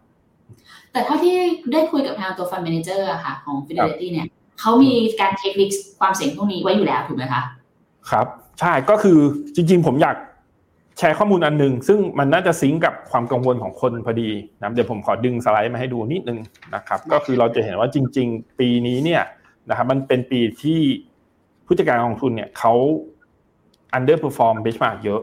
[0.93, 1.37] แต่เท่าที่
[1.73, 4.27] ได้คุยกับทางตัว fund manager ค่ะของ Fidelity เนี่ย
[4.61, 7.43] เขามีการเทคนิคความเสี่ยงพวกนี้ไว้อยู่แล้วถูกไหมคะ
[8.11, 8.27] ครับ
[8.61, 9.19] ใช่ก็คือ
[9.55, 10.17] จริง ๆ ผมอยาก
[10.99, 16.39] แชร์ข้อมูลอันหนึ่งซึ่งมันน่าจะ sync กับความกังวลของคนพอดีนะเดี๋ยวผมขอดึงสไลด์มาให้ดูนิดนึง
[16.75, 19.23] นะครับ ก็คือเราจะเห็นว่าจริง ๆ ปีนี้เนี่ย
[19.69, 20.81] นะครับมันเป็นปีที่
[21.73, 22.75] ผู้จัดการกองทุนเนี่ยเขา
[23.97, 25.23] underperform benchmark เยอะ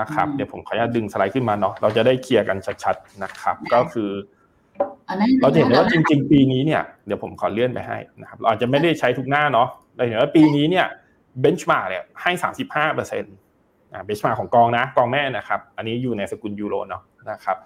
[0.00, 4.10] นะครับเดี๋ยวผมขออนุญาตดึงสไลด์ขึ้นมาเนาะเราจะได้เคลียร์กันชัดๆนะครับ ก็คือ
[5.40, 10.86] เราเห็นว่าจริง ๆ ปีนี้เนี่ยเดี๋ยวผมขอเลื่อนไปให้นะครับเราอาจจะไม่ได้ใช้ทุกหน้าเนาะเราเห็นว่าปีนี้เนี่ย
[11.40, 13.34] benchmark เนี่ยให้สามสิบห้าเปอร์เซ็นต์
[13.92, 17.56] อ่า benchmark ของกองนะกองแม่นะครับ อันนี้อยู่ในสกุลยูโรเนาะนะครับ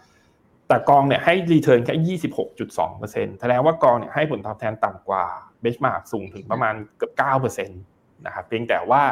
[0.69, 5.25] แต่กองเนี่ยให้ return แค่ยี่สิบหกจุดสองเปอร์เซ็นต์แสดงว่ากองเนี่ยให้ผลตอบแทนต่ำกว่า
[5.61, 7.81] benchmark สูงถึงประมาณเกือบเก้าเปอร์เซ็นต์
[8.27, 9.03] นะครับเพียงแต่ว่า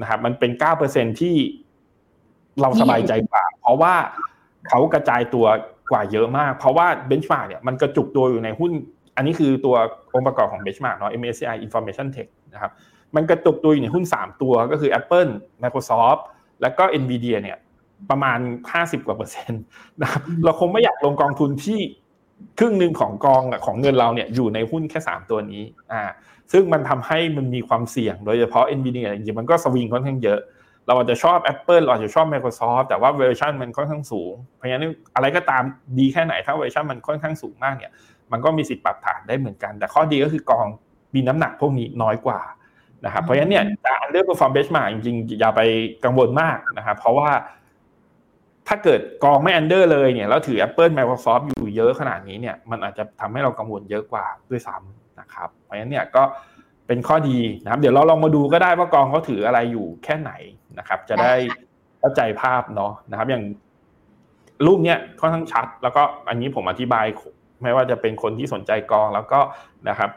[0.00, 1.36] นะครับมันเป็นเก้าเปอร์เซนต์ที่
[2.60, 3.94] เราสบายใจกว่า เพราะว่า
[4.68, 5.46] เขากระจายตัว
[5.90, 8.70] กว่าเยอะมาก เพราะว่า benchmark เนี่ยมันกระจุกตัวอยู่ในหุ้น
[9.16, 9.76] อันนี้คือตัว
[10.14, 12.72] องค์ประกอบของ benchmark เนาะ MSCI Information Tech นะครับ
[13.14, 15.30] มันกระจุกตัวอยู่ในหุ้น 3 ตัวก็คือ Apple
[15.62, 16.20] Microsoft
[16.62, 17.58] แล้วก็ Nvidia เนี่ย
[18.10, 18.38] ประมาณ
[18.72, 19.62] 50กว่าเปอร์เซ็นต์
[20.02, 21.80] นะครับเราคงไม่อยากลงกองทุนที่
[22.58, 26.02] ครึ่งหนึ่งของกองของเงินเราเนี่ยอยู่ในหุ้นแค่ 3 ตัวนี้อ่า
[26.52, 30.40] ซึ่งมันทำให้มันมีความเสี่ยงโดยเฉพาะ Nvidia จริงๆมันก็สวิงค่อนข้างเยอะ
[30.86, 35.62] เราอาจจะชอบ Apple เราอาจจะชอบ Microsoft แต่ว่าเวอร์ชันมันค่อนข้างสูง เพราะฉะนั้นอะไรก็ตาม
[35.98, 37.92] ดีแค่ไหนถ้าเวอร์ชันมันค่อนข้างสูงมากเนี่ย
[38.32, 40.66] มันก็มีสิทธิ์ปรับฐานได้เหมือนกัน แต่ข้อดีก็คือกอง
[41.14, 42.40] มีน้ำหนักพวกนี้น้อยกว่า
[43.04, 45.60] นะครับเพราะฉะนั้นเนี่ยจะ underperform benchmark จริงๆอย่าไป
[46.04, 47.30] กังวลมากนะครับเพราะว่า
[48.68, 56.22] ถ้าเกิดกองไม่ under เลยเนี่ยแล้วถือ Apple Microsoft อยู่เยอะขนาดนี้เนี่ยมันอาจจะทำให้เรากังวลเยอะกว่าด้วยซ้ำนะครับ เพราะฉะนั้นเนี่ยก็
[56.86, 60.32] เป็นข้อดีนะครับ เดี๋ยวเราลองมาดูก็ได้ว่ากองเขาถืออะไรอยู่แค่ไหน
[60.78, 61.34] นะครับ จะได้
[62.00, 63.44] เข้าใจภาพเนาะนะครับ อย่าง
[64.66, 67.06] รูปเนี้ยค่อนข้างชัด แล้วก็อันนี้ผมอธิบาย
[67.62, 69.40] ไม่ว่าจะเป็นคนที่สนใจกองแล้วก็
[69.88, 70.10] นะครับ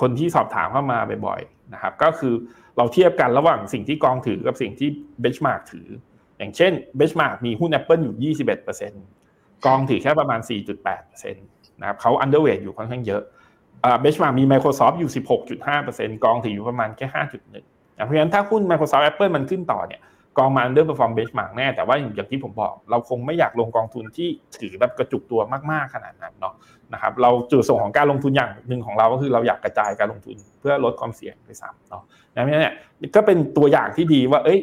[0.00, 2.34] คนที่สอบถามเข้ามาบ่อยๆนะครับ ก็คือ
[2.76, 4.88] เราเทียบกันระหว่างสิ่งที่กองถือกับสิ่งที่
[5.20, 5.88] benchmark ถือ
[6.38, 8.32] อย่างเช่น benchmark มีหุ้น Apple อยู่
[9.00, 10.40] 21%กองถือแค่ประมาณ
[10.86, 13.22] 4.8%นะครับเขา underweight อยู่ค่อนข้างเยอะ
[14.00, 15.10] benchmark มี Microsoft อยู่
[15.66, 20.00] 16.5%กองถืออยู่ประมาณแค่ 5.1 เพราะฉะนั้นถ้าหุ้น Microsoft Apple มันขึ้นต่อเนี่ย
[20.38, 26.54] กองมา underperform benchmark แน่ แต่ว่าอย่างที่ผมบอก เราคงไม่อยากลงกองทุนที่ถือแบบกระจุกตัวมากๆขนาดนั้นเนาะ
[26.92, 32.02] นะครับเราจุดส่งของการลงทุนอย่างหนึ่งของเราก็คือเราอยากกระจายการลงทุนเพื่อลดความเสี่ยงไปซ้ำเนาะ
[32.34, 32.74] ดังนั้นเนี่ย
[33.14, 34.58] ก็เป็นตัวอย่างที่ดีว่า เอ้ย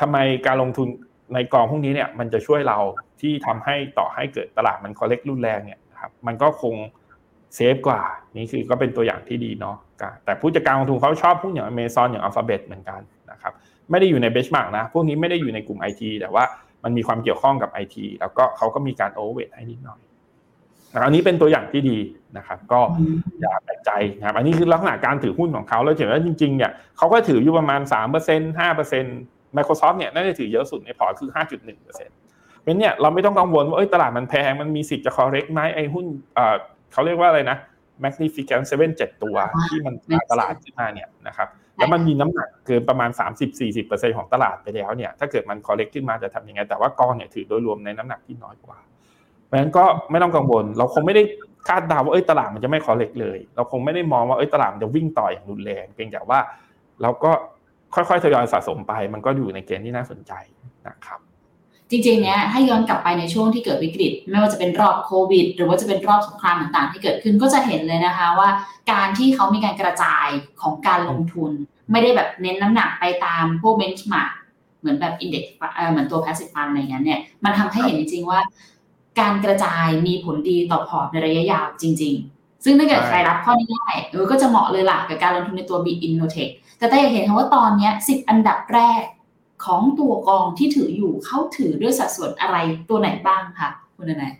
[0.00, 0.88] ทำไมการลงทุน
[1.34, 2.78] ในกองพวกนี้เนี่ยมันจะช่วยเรา
[3.20, 6.74] ที่ทำให้ต่อให้เกิดตลาดมันคอเล็กรุนแรงเนี่ยครับมันก็คง
[7.54, 8.00] เซฟกว่า
[8.36, 9.76] นี่คือก็เป็นตัวอย่างที่ดีเนาะ
[10.24, 13.52] แต่ผู้จัดการลงทุนเขาชอบพวกอย่างอเมซอนอย่างอัลฟาเบตเหมือนกันนะครับ
[13.90, 16.44] ไม่ได้อยู่ใน benchmark นะ พวกนี้ไม่ได้อยู่ในกลุ่มไอทีแต่ว่า
[16.84, 20.00] มันมีความเกี่ยวข้องกับไอทีแล้วก็เขาก็มีการ overweight ให้นิดหน่อย
[20.92, 21.98] อันนี้เป็นตัวอย่างที่ดี
[22.36, 22.80] นะครับ ก็
[23.40, 27.80] อย่าแปลกใจนะครับ อันนี้คือลักษณะการถือหุ้นของเขาแล้วเห็นว่าจริงๆเนี่ยเขาก็ถืออยู่ประมาณ
[28.20, 31.38] 3% 5% Microsoft เนี่ยน่าจะถือเยอะสุดในพอร์ตคือ 5.1%
[32.62, 36.06] เพราะเนี่ยเราไม่ต้องกังวลว่าตลาดมันแพงมันมีสิทธิ์จะ correct ไหมไอ้หุ้น
[36.92, 37.58] เขาเรียกว่าอะไรนะ
[38.02, 39.36] Magnificent Seven เจ็ดตัว
[39.70, 39.94] ที่มัน
[40.30, 43.10] ตลาดขึ้นมาเนี่ยนะครับแล้วมันมีน้ำหนักเกินประมาณ
[43.64, 48.78] 30-40%ของตลาดไปแล้วเนี่ยถ้าเกิดมัน correct ขึ้นมาจะทำยังไง แต่ว่ากองเนี่ยถือโดยรวมในน้ำหนักที่น้อยกว่า
[49.46, 51.22] เพราะฉะนั้นก็ไม่ต้องกังวล เราคงไม่ได้
[51.68, 56.38] คาดเดาว่าเอ้ยตลาดมันจะไม่ correct เลย เราคงไม่ได้มองว่าเอ้ยตลาดมันจะวิ่งต่ออย่างรุนแรงเพียงแต่ว่า
[57.02, 57.32] เราก็
[57.94, 60.32] ค่อยๆทยอยสะสมไป มันก็อยู่ในเกณฑ์ที่น่าสนใจ
[60.88, 61.20] นะครับ
[61.90, 68.48] จริงๆ เนี้ยถ้าย้อนกลับไปในช่วงที่เกิดวิกฤต ไม่ว่าจะเป็นรอบโควิด หรือว่าจะเป็นรอบสงครามต่างๆ ที่เกิดขึ้นก็จะเห็นเลยนะคะว่า
[68.92, 70.28] การที่เขามีการกระจาย
[70.60, 71.50] ของการลงทุน
[71.90, 74.32] ไม่ได้แบบเน้นน้ำหนักไปตามพวก benchmark
[74.80, 75.52] เหมือนแบบ index
[75.90, 78.40] เหมือนตัว passive fund อะไรเงี้ยเนี่ยมันทำให้เห็นจริงๆว่า
[79.20, 89.02] การกระจายมีผลดีต่อพอร์ตในระยะยาวจริง ๆ ซึ่งถ้าเกิดใครรับข้อนี้ได้เออก็จะเหมาะเลยล่ะกับการลงทุนในตัว b อินโนเทคแต่แต่อยากเห็นว่าตอนนี้สิบอันดับแรก
[89.64, 92.56] ของตัวกองที่ถืออยู่เขาถือด้วยสัดส่วนอะไร
[92.88, 94.32] ตัวไหนบ้างคะคุณนาย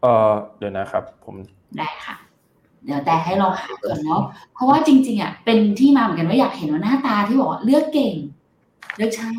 [0.00, 1.36] เออเดี๋ยวนะครับ ผม
[1.78, 2.16] ได้ค่ะ
[2.84, 4.22] เดี๋ยวแต่ให้ลองหาก่อนเนาะ
[4.54, 8.14] เพราะว่าจริง ๆอะเป็นที่มาเหมือนกันว่าอยากเห็นว่าหน้าตาที่บอกเลือกเก่ง
[8.96, 9.30] เลือกใช่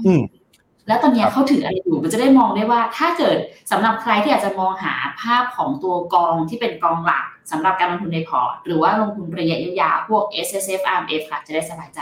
[0.87, 3.37] แล้วตอนนี้เขาถืออะไรอยู่มันจะได้มองได้ว่า ถ้าเกิด
[3.71, 12.01] สำหรับใครที่อาจจะมองหาภาพของตัวกองที่เป็นกองหลักสำหรับการลงทุนในพอร์ตหรือว่าลงทุนระยะยาวพวก S S F R M F ค่ะจะได้สบายใจ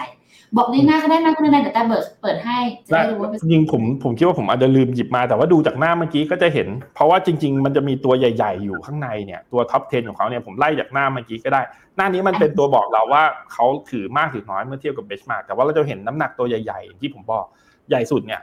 [0.56, 11.62] บอกในหน้าก็ได้นะคุณนายเดี๋ยวแต่เบิร์เปิดให้จะได้รู้ว่าจริงผมผมคิดว่าผมอาจจะลืมหยิบมาแต่ว่าดูจากหน้าเมื่อกี้ก็จะเห็น เพราะว่าจริง ๆ มันจะมีตัวใหญ่ ๆ อยู่ข้างในเนี่ยตัวท็อป 10 ของเขาเนี่ยผมไล่จากหน้าเมื่อกี้ก็ได้
[11.98, 17.46] หน้านี้มันเป็นตัวบอกเราว่าเขาถือมากถือน้อยเมื่อเทียบกับเบสมาร์กแต่ว่าเราจะเห็นน้ำหนักตัวใหญ่ ๆ ที่ผมบอก
[17.90, 18.42] ใหญ่สุดเนี่ย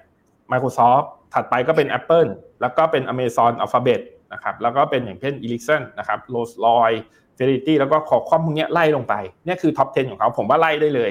[0.53, 2.29] Microsoft ถัดไปก็เป็น Apple
[2.61, 4.01] แล้วก็เป็น Amazon Alphabet
[4.33, 7.01] นะครับแล้วก็เป็นอย่างเช่น Ericsson นะครับ Rolls Royce
[7.37, 11.11] Fidelity แล้วก็ขอความพวกนี้ไล่ลงไปเนี่ยคือ top 10 ของเขาผมว่าไล่ได้เลย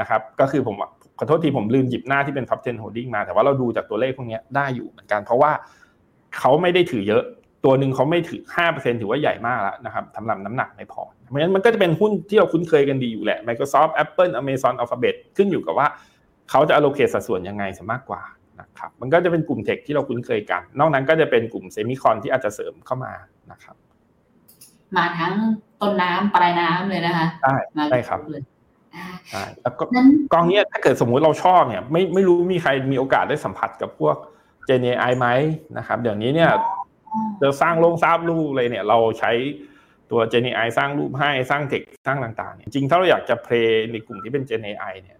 [0.00, 0.76] นะครับก็คือผม
[1.18, 5.52] ขอโทษทีผมลืมหยิบหน้าที่เป็น top 10 holding มา แต่ว่าเราดูจากตัวเลขพวกนี้ได้อยู่เหมือนกัน เพราะว่า
[6.38, 7.22] เขาไม่ได้ถือเยอะ
[7.64, 15.86] ตัวหนึ่งเขาไม่ถือ 5%ถือว่าใหญ่มากแล้วนะครับสำหรับน้ำหนักในพอร์ตเพราะฉะนั้นมันก็จะเป็นหุ้นที่เราคุ้นเคยกันดีอยู่แหละ Microsoft Apple Amazon Alphabet ขึ้นอยู่กับว่า
[16.50, 18.39] เขาจะ allocate สัดส่วนยังไงมากกว่านะ
[18.78, 23.12] ครับมันก็จะเป็นกลุ่ม tech ที่เราคุ้นเคยกัน นอกนั้นก็จะเป็นกลุ่ม semicon ที่อาจจะเสริมเข้ามา
[23.50, 23.76] นะครับ
[24.96, 25.34] มาทั้ง
[25.80, 27.56] ต้นน้ำปลายน้ำเลยนะคะใช่
[27.90, 28.20] ใช่ครับ
[29.30, 29.84] ใช่แล้วก็
[30.32, 34.16] กองนี้ถ้าเกิดสมมุติเราชอบเนี่ยไม่ไม่รู้มีใครมีโอกาสได้สัมผัสกับพวก
[34.68, 35.28] Gen AI ไหม
[35.78, 36.50] นะครับ เดี๋ยวนี้เนี่ย
[37.40, 39.32] เราสร้างลงสร้างรูปเลยเนี่ย เราใช้
[40.10, 45.19] ตัว Gen AI สร้างรูปให้สร้างเทคสร้างต่างๆเนี่ยจริงถ้าเราอยากจะเพลย์ในกลุ่มที่เป็น Gen AI เนี่ยน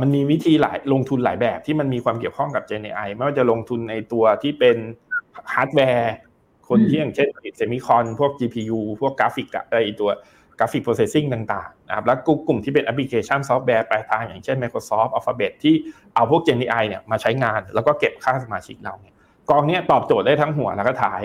[0.00, 4.76] มันมีวิธีหลายลงทุนหลายแบบที่มันมีความเกี่ยวข้องกับ Gen AI ไม่ว่าจะลงทุนในตัวที่เป็น
[5.54, 6.14] ฮาร์ดแวร์
[6.68, 10.10] คนที่อย่างเช่นผลิต semicon พวก GPU พวกกราฟิกไอตัว
[10.58, 15.74] graphic processing ต่างๆนะครับแล้วกลุ่มที่เป็น application software ปลายทางอย่างเช่น Microsoft Alphabet ที่
[16.14, 19.14] เอาพวก Gen AI เนี่ยมาใช้งาน แล้วก็เก็บค่าสมาชิกเราเนี่ย
[19.50, 21.22] กองนี้ตอบโจทย์ได้ทั้งหัวแล้วก็ท้าย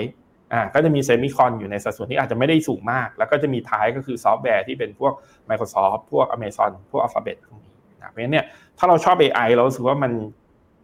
[0.53, 5.13] อ่าก็จะมี semicon อยู่ในสัดส่วนที่อาจจะไม่ได้สูงมาก แล้วก็จะมีท้ายก็คือซอฟต์แวร์ที่เป็นพวก
[5.49, 7.70] Microsoft พวก Amazon พวก Alphabet พวกนี้
[8.01, 8.45] นะเพราะฉะนั้นเนี่ย
[8.77, 10.11] ถ้าเราชอบ AI เรารู้สึกว่ามัน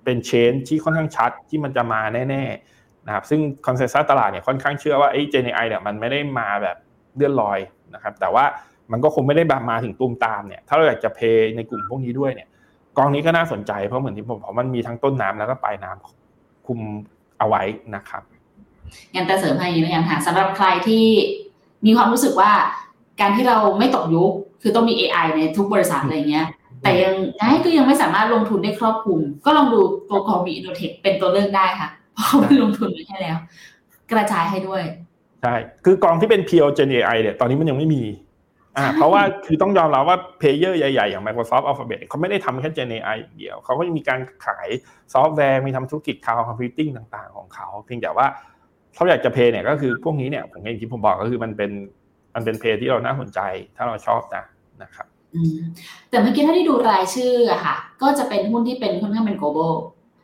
[0.04, 6.78] เป็นเทรนด์ที่ค่อนข้างชัดที่มันจะมาแน่ๆนะครับซึ่ง consensus ตลาดเนี่ยค่อนข้างเชื่อว่าไอ้ Gen AI เนี่ยมันไม่ได้มาแบบ
[7.16, 7.60] เลื่อนลอย
[7.94, 8.46] นะครับแต่ว่า
[8.92, 12.48] มันก็คงไม่ได้แบบมาถึงตูมตามเนี่ยถ้าเราอยากจะ play ในกลุ่มพวกนี้ด้วยเนี่ย
[12.98, 16.80] กองนี้ก็น่าสนใจเพราะเหมือนที่ผมบอกมันมีทั้งต้นน้ำแล้วก็ปลายน้ำคุม
[17.40, 17.64] เอาไว้
[17.96, 18.22] นะครับ
[19.14, 21.06] งั้นแต่เสริมให้นะยังค่ะสำหรับใครที่
[21.86, 22.52] มีความรู้สึกว่า
[23.22, 26.48] การที่เราไม่ตกยุคคือต้องมี AI ในทุกบริษัทอะไรเงี้ย
[26.84, 33.38] แต่ยังไงก็ยังไม่สามารถลงทุนได้ครอบคลุม ก็ลองดูตัวของ B-INNOTECH เป็นตัวเลือกได้ค่ะ เพราะมันลงทุนไว้ให้แล้ว
[34.12, 34.84] กระจายให้ด้วย
[35.42, 38.04] ใช่ คือกองที่เป็น pure Gen AI เนี่ย ตอนนี้มันยังไม่มี
[38.78, 44.68] อ่า เพราะว่าคือต้องยอมรับว่า player ใหญ่ๆ อย่าง Microsoft Alphabet เขาไม่ได้ทำแค่ Gen AI อย่างเดียว เขาก็มีการขาย
[45.14, 48.28] ซอฟต์แวร์ มีทำธุรกิจ cloud computing ต่าง ๆ ของเขา เพียงแต่ว่า
[48.96, 51.72] เขาอยากจะ play เนี่ยก็คือพวกนี้เนี่ยผมอย่างที่ผมบอกก็คือมันเป็น
[52.36, 53.40] มันเป็น play ที่เราน่าสนใจ
[53.76, 54.44] ถ้าเราชอบนะ
[54.84, 55.08] นะครับ
[56.10, 59.74] แต่เมื่อกี้ถ้าได้ดูรายชื่ออะค่ะ ก็จะเป็นหุ้นที่เป็นค่อนข้างเป็น global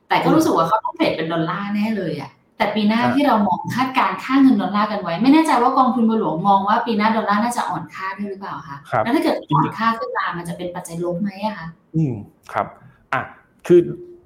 [0.09, 12.13] แต่ก็รู้สึกว่าเขาต้องเทรดเป็นดอลลาร์แน่เลยอะแต่ปีหน้าที่เรามองคาดการค่าเงินดอลลาร์กันไว้ ไม่แน่ใจว่ากองทุนบัวหลวงมองว่าปีหน้าดอลลาร์น่าจะอ่อนค่าด้วยหรือเปล่าคะแล้วถ้าเกิดอ่อนค่าขึ้นมามันจะเป็นปัจจัยลบไหมอะคะอืม
[12.53, 12.67] ครับ
[13.13, 13.21] อะ
[13.67, 13.79] คือ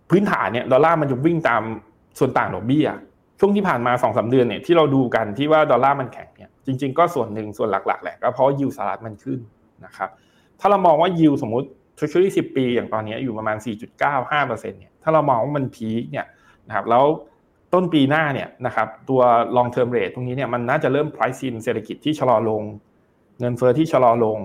[0.10, 1.62] พื้นฐานเนี่ยดอลลาร์มันจะวิ่งตาม
[2.20, 2.88] ส่วนต่างดอกเบี้ย
[3.40, 9.40] ช่วงที่ผ่านมาสองสาเดือนเนี่ยที่เราดูกันที่ว่าดอลลาร์มันแข็งเนี่ยจริง ๆ ก็ส่วนหนึ่งส่วนหลักๆแหละก็เพราะยิวสหรัฐมันขึ้น
[9.86, 10.10] นะครับ
[10.60, 13.58] ถ้าเรามองว่ายิวสมมติ Treasury 10ปีอย่างตอนนี้อยู่ประมาณ
[14.08, 16.26] 4.95%เนี่ยถ้าเรามองว่ามันพีคเนี่ย
[16.68, 17.06] นะครับแล้ว
[17.74, 19.22] ต้นปีหน้าเนี่ยนะครับตัว
[19.58, 22.64] long term rate ตรงนี้เนี่ยมันน่าจะเริ่ม price in เศรษฐกิจที่ชะลอลง
[23.40, 24.40] เงินเฟอ้อที่ชะลอลง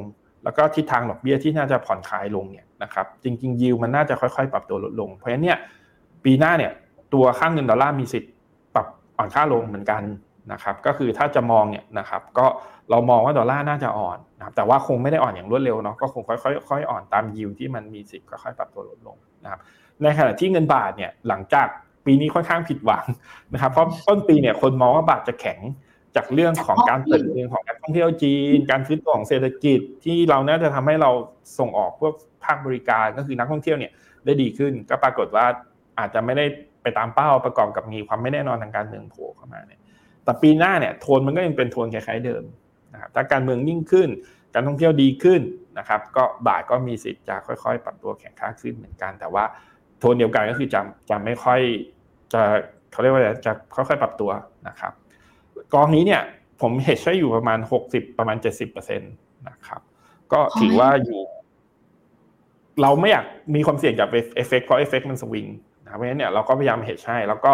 [0.45, 5.59] แล้วก็ทิศทางดอกเบี้ยที่น่าจะผ่อนคลายลงเนี่ยนะครับจริงๆยิวมันน่าจะค่อยๆ ปรับตัวลดลง เพราะฉะนั้นเนี่ย
[6.25, 6.73] ปีหน้าเนี่ย
[7.15, 8.33] ตัวค่างเงินดอลลาร์มีสิทธิ์
[8.75, 8.87] ปรับ
[9.17, 10.03] อ่อนค่าลงเหมือนกัน
[10.53, 12.47] นะครับก็คือถ้าจะมองเนี่ยนะครับก็
[12.91, 19.61] เรามองว่าดอลลาร์น่าจะอ่อนนะครับแต่ว่าคงไม่ได้อ่อนอย่างรวดเร็วเนาะก็คงค่อยๆค่อยๆอ่อนตามยิวที่มันมีสิทธิ์ค่อยๆปรับตัวลดลงนะครับ
[20.03, 21.67] ในขณะที่เงินบาทเนี่ยหลังจาก
[22.07, 23.05] ปีนี้ค่อนข้างผิดหวัง
[23.53, 25.61] นะครับเพราะต้นปีเนี่ยคนมองว่าบาทจะแข็ง
[26.17, 31.11] จากเรื่องของการเปิดเมืองของการท่องเที่ยวจีน การฟื้นตัวของเศรษฐกิจที่เราน่าจะทำให้เรา
[31.59, 32.13] ส่งออกพวก
[32.45, 33.93] ภาคบริการก็คือนักท่องเที่ยวเนี่ย
[34.25, 35.47] ได้ดีขึ้น ก็ปรากฏว่า
[35.99, 36.45] อาจจะไม่ได้
[36.83, 39.81] ไปตามเป้าประกอบกับมีความไม่แน่นอนทางการเมืองโผล่เข้ามาเนี่ย
[40.25, 42.43] แต่ปีหน้าเนี่ยโทนมันก็ยังเป็นโทนคล้ายๆเดิม
[42.93, 44.09] นะครับถ้าการเมืองยิ่งขึ้น
[44.55, 45.41] การท่องเที่ยวดีขึ้น
[45.79, 49.45] นะครับ ก็บาทก็มีสิทธิ์จะค่อยๆ ปรับตัวแข็งค่าขึ้นเหมือนกัน แต่ว่า
[49.99, 51.61] โทนเดียวกันก็คือจะจะไม่ค่อย
[52.33, 52.41] จะ
[52.93, 54.31] เขาเรียกว่าจะค่อยๆ ปรับตัว
[54.69, 54.93] นะครับ
[55.75, 56.23] กองนี้เนี่ย
[56.61, 59.07] ผม hedge ให้อยู่ประมาณหกสิบประมาณเจ็ดสิบเปอร์เซ็นต
[59.49, 59.81] นะครับ
[60.33, 61.21] ก็ถือว่าอยู่
[62.83, 65.47] เราไม่อยากมีความเสี่ยงจาก FX เพราะ FX มันสวิง
[65.85, 67.53] นะเพราะฉะนั้นเนี่ยเราก็พยายาม hedge ให้แล้วก็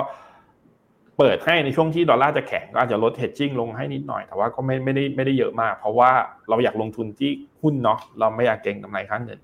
[1.18, 6.10] เปิดให้ในช่วงที่ดอลลาร์จะแข็งก็อาจจะลด hedging ลงให้นิดหน่อย แต่ว่าก็ไม่ไม่ได้ไม่ได้เยอะมาก เพราะว่า
[6.48, 7.30] เราอยากลงทุนที่
[7.62, 9.38] หุ้นเนาะเราไม่อยากเก็งกำไรค่าเงิน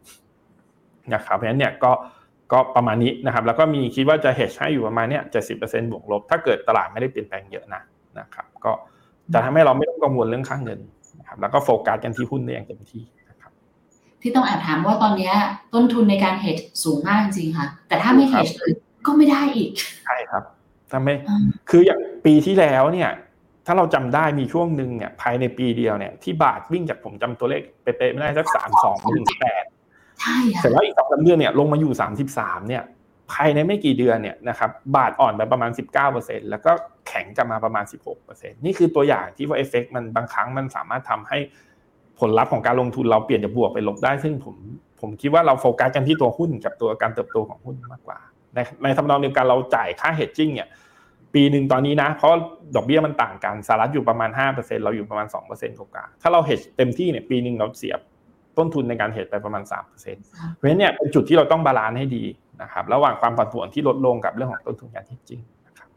[1.14, 1.92] นะครับเพราะฉะนั้นเนี่ยก็
[2.52, 7.82] ก็ประมาณนี้นะครับ แล้วก็มีคิดว่าจะ hedge ให้อยู่ประมาณเนี้ยเจ็ดสิบเปอร์เซ็นบวกลบ ถ้าเกิดตลาดไม่ได้เปลี่ยนแปลงเยอะนะ
[8.18, 8.72] นะครับก็
[9.32, 10.80] จะทำให้เราไม่ต้องกังวลเรื่องค่างเงิน
[11.18, 13.52] นะครับแล้วก็โฟกัสกันที่หุ้นได้อย่างเต็มที่นะครับ
[14.22, 15.32] ที่ต้องแอบถามว่าตอนนี้
[15.74, 18.70] ต้นทุนในการเฮดสูงมากจริงค่ะ แต่ถ้าไม่เฮดเลย
[19.06, 19.70] ก็ไม่ได้อีก
[20.04, 20.42] ใช่ครับ
[20.94, 21.14] ถ้าไม่
[21.70, 23.10] คืออย่างปีที่แล้วเนี่ย
[23.66, 29.64] ถ้าเราจำได้มีช่วงหนึ่งเนี่ย ภายในปีเดียวเนี่ยที่บาทวิ่งจากผมจำตัวเลขเป๊ะๆไม่ได้สักสามสองถึงแปด
[30.20, 32.82] ใช่ค่ะเสร็จแล้วอีกสองสาเดือนเนี่ยลงมาอยู่สามสิบสามเนี่ย
[33.32, 35.70] ภายในไม่กี่เดือนเนี่ยนะครับ บาทอ่อนไปประมาณ
[36.10, 36.72] 19%แล้วก็
[37.08, 37.84] แข็งกลับมาประมาณ
[38.20, 41.38] 16%นี่คือตัวอย่างที่ว่า FX มันบางครั้งมันสามารถทำให้
[42.20, 44.56] ผลลัพธ์ของการลงทุนเราเปลี่ยนจากบวกไปลบได้ ซึ่งผม
[45.00, 48.18] ผมคิดว่าเราโฟกัสกันที่ตัวหุ้นกับตัวการเติบโตของหุ้นมากกว่า
[48.54, 50.68] ในในทำนองเดียวกันเราจ่ายค่า hedging เนี่ย
[51.34, 52.32] ปีหนึ่งตอนนี้นะ เพราะ
[52.76, 57.94] ดอกเบี้ยมันต่างกันสหรัฐอยู่ประมาณ 5%เราอยู่ประมาณ 2%กว่าถ้าเรา hedge เต็มที่เนี่ยปีหนึ่งเราเสีย
[58.58, 62.24] ต้นทุนในการ hedge ไปประมาณ 3%เพราะฉะนั้นเนี่ยเป็นจุดที่เราต้อง balance ให้ดี
[62.62, 65.88] นะครับระหว่างความผันผวนที่ลดลงกับเรื่องของต้นทุนการ hedging นะครับ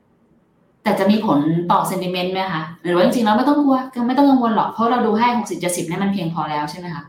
[0.83, 1.39] แต่จะมีผล
[1.71, 3.77] ต่อ sentiment ไหมคะหรือว่าจริงๆเราไม่ต้องกลัว
[4.07, 7.03] ไม่ต้องกังวลหรอกเพราะเราดูให้หกสิบเจ็ดสิบนี่มันเพียงพอแล้วใช่ไหมคะ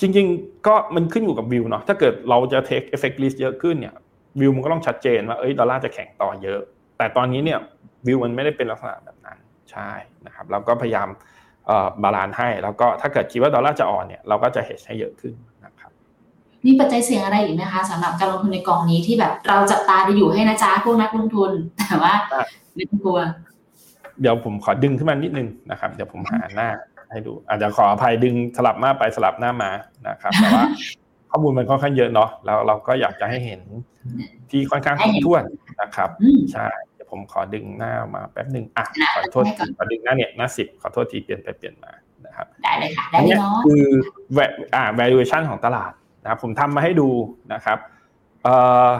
[0.00, 3.94] จริง ๆ ก็มันขึ้นอยู่กับวิวเนาะถ้าเกิดเราจะ take FX risk เยอะขึ้นเนี่ย
[4.40, 6.60] วิวมันก็ต้องชัดเจนว่าเอ้ยดอลลาร์จะแข็งต่อเยอะ
[7.02, 7.58] แต่ตอนนี้เนี่ย
[8.06, 9.38] วิวมันไม่ได้เป็นลักษณะแบบนั้น
[9.70, 9.90] ใช่
[10.26, 11.08] นะครับเราก็พยายาม
[12.02, 15.34] balance ให้ แล้วก็ถ้าเกิดคิดว่าดอลลาร์จะอ่อนเนี่ยเราก็จะ hedge ให้เยอะขึ้น
[15.64, 15.90] นะครับ
[16.66, 22.14] มีปัจจัยเสี่ยงอะไรอีกไหมคะสำหรับการลงทุนในกองนี้ที่แบบเราจับตาดูอยู่ให้นะจ๊ะพวกนักลงทุนแต่ว่า
[22.74, 23.18] ไม่ต้องกลัว
[24.20, 26.68] เดี๋ยวผมขอดึงขึ้นมานิดนึงนะครับเดี๋ยวผมหาหน้า
[27.10, 29.70] ให้ดู อาจจะขออภัยดึงสลับหน้าไปสลับหน้ามา
[30.08, 30.64] นะครับแต่ว่า
[31.30, 33.60] ข้อมูลมันค่อนข้างเยอะเนาะแล้วเราก็อยากจะให้เห็น
[34.50, 35.42] ที่ค่อนข้างครบถ้วน
[35.82, 36.10] นะครับ
[36.52, 38.84] ใช่เดี๋ยว ผมขอดึงหน้ามาแป๊บหนึ่งอะ
[39.14, 41.92] ขอโทษทีขอดึงหน้าเนี่ยหน้าสิบขอโทษทีเปลี่ยนไปเปลี่ยนมา
[42.26, 43.84] นะครับได้เลยค่ะได้เลยเนาะคือ
[44.74, 45.92] อ่า valuation ของตลาด
[46.22, 47.08] นะครับผมทำมาให้ดู
[47.52, 47.78] นะครับ
[48.42, 48.54] เอ่
[48.88, 48.90] อ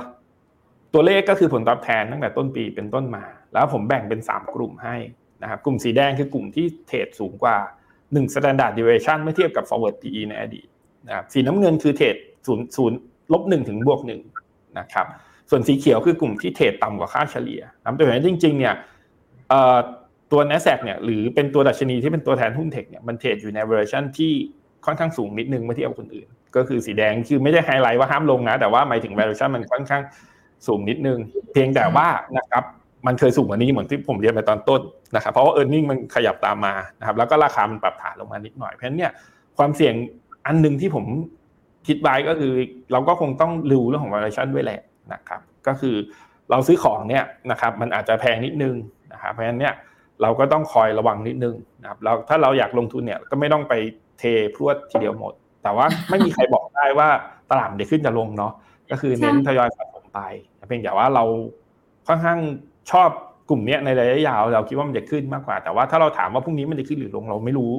[0.93, 4.97] ตัวเลขก็คือผลตอบแทนตั้งแต่ต้นปีเป็นต้นมา แล้วผมแบ่งเป็น 3 กลุ่มให้
[5.43, 7.57] นะครับกลุ่มสีแดงคือกลุ่มที่เทรดสูงกว่า
[8.01, 10.67] 1 standard deviation เมื่อเทียบกับ forward PE ในอดีต
[11.07, 12.99] นะครับสีน้ำเงินคือเทรดศูนย์ศูนย์
[13.33, 14.21] ลบหนึ่งถึงบวกหนึ่ง
[14.79, 15.07] นะครับ
[15.55, 18.75] ส่วนสีเขียวคือกลุ่มที่เทรดต่ำกว่าค่าเฉลี่ยนะแต่จริงๆเนี่ย
[20.33, 24.33] ตัว Nasdaq เนี่ยหรือเป็นตัวดัชนีที่เป็นตัวแทนหุ้นเทคเนี่ยมันเทรดอยู่ในเวอร์ชันที่
[24.87, 30.03] ค่อนข้างสูงนิดนึงเมื่อเทียบกับคนอื่น ก็คือสีแดงคือไม่ได้ไฮไลท์ว่าห้ามลงนะ แต่ว่าหมายถึง valuation มันค่อนข้าง
[30.67, 31.19] สูงนิดนึง
[31.53, 32.65] เพียงแต่ว่านะครับ
[33.07, 34.81] มันเคยสูงกว่านี้เหมือนที่ผมเรียนไปตอนต้น
[35.17, 39.13] นะครับเพราะว่า e a r n i n g มันขยับตามมานะครับแล้วก็ราคามันปรับฐานลงมานิดหน่อยเพราะฉะนั้นเนี่ย
[39.59, 39.95] ความเสี่ยง
[40.47, 41.05] อันหนึ่งที่ผม
[41.87, 42.53] คิดไว้ก็คือ
[42.93, 44.81] เราก็คงต้องดูเรื่องของ valuation ด้วยแหละ
[45.13, 45.97] นะครับก็คือ
[46.51, 48.75] เราซื้อของเนี่ยนะครับมันอาจจะแพงนิดนึง
[49.13, 49.75] นะครับเพราะฉะนั้นเนี่ย
[50.23, 53.75] เราก็ต้องคอยระวังนิดนึงนะครับแล้วถ้าเราอยากลงทุนเนี่ยก็ไม่ต้องไป
[54.19, 54.25] เท
[54.55, 55.33] พรวดทีเดียวหมด
[55.63, 57.09] แต่ว่าไม่มีใครบอกได้ว่า
[57.51, 58.53] ตลาดจะขึ้นจะลงเนาะ
[58.91, 60.21] ก็คือเน้นทยอยสะสมไป
[60.67, 61.25] เพียงแต่ว่าเรา
[62.09, 62.39] ค่อนข้าง
[62.91, 63.09] ชอบ
[63.49, 67.73] กลุ่มนี้ในระยะยาวเราคิดว่ามันจะขึ้นมากกว่า แต่ว่าถ้าเราถามว่าพรุ่งนี้มันจะขึ้นหรือลงเราไม่รู้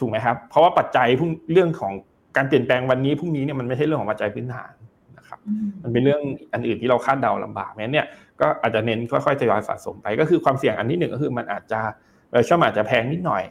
[0.00, 1.08] ถูกไหมครับ เพราะว่าปัจจัย
[1.52, 1.92] เรื่องของ
[2.36, 4.79] การเปลี่ยนแปลงวันนี้พรุ่งนี้เนี่ยมันไม่ใช่เรื่องของปัจจัยพื้นฐานนะครับ
[5.82, 6.22] มันเป็นเรื่อง
[6.52, 8.06] อันอื่นที่เราคาดเดาลำบากงั้นเนี่ย
[8.40, 11.80] ก็อาจจะเน้นค่อยๆทยอยสะสมไป ก็คือความเสี่ยงอันที่หนึ่งก็คือมันอาจจะ
[12.46, 13.44] เช่ออาจจะแพงนิดหน่อย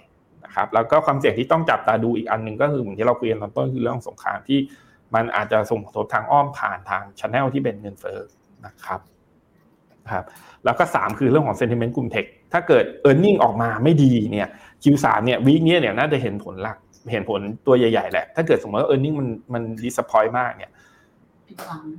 [0.45, 4.59] นะครับแล้วก็ความเสี่ยงที่ต้องจับตาดูอีกอันหนึ่งก็คือเหมือนที่เราคุยกันตอนต้นคือเรื่องสงครามที่
[5.15, 8.19] มันอาจจะส่งผลกระทบทางอ้อมผ่านทางช anel ที่เป็นเงินเฟ้อ
[8.65, 8.99] นะครับ
[10.11, 10.25] ครับ
[10.65, 14.47] แล้วก็ 3 คือเรื่องของ sentiment กลุ่มเทคถ้าเกิด e a r n i n g ออกมาไม่ดีเนี่ย
[14.83, 16.77] Q3 เนี่ยวีคนี้เนี่ยน่าจะเห็นผลหลัก
[17.11, 20.71] เห็นผลตัวใหญ่ๆแหละ ถ้าเกิดสมมติว่า e a r n i n g มันมัน disappoint มากเนี่ย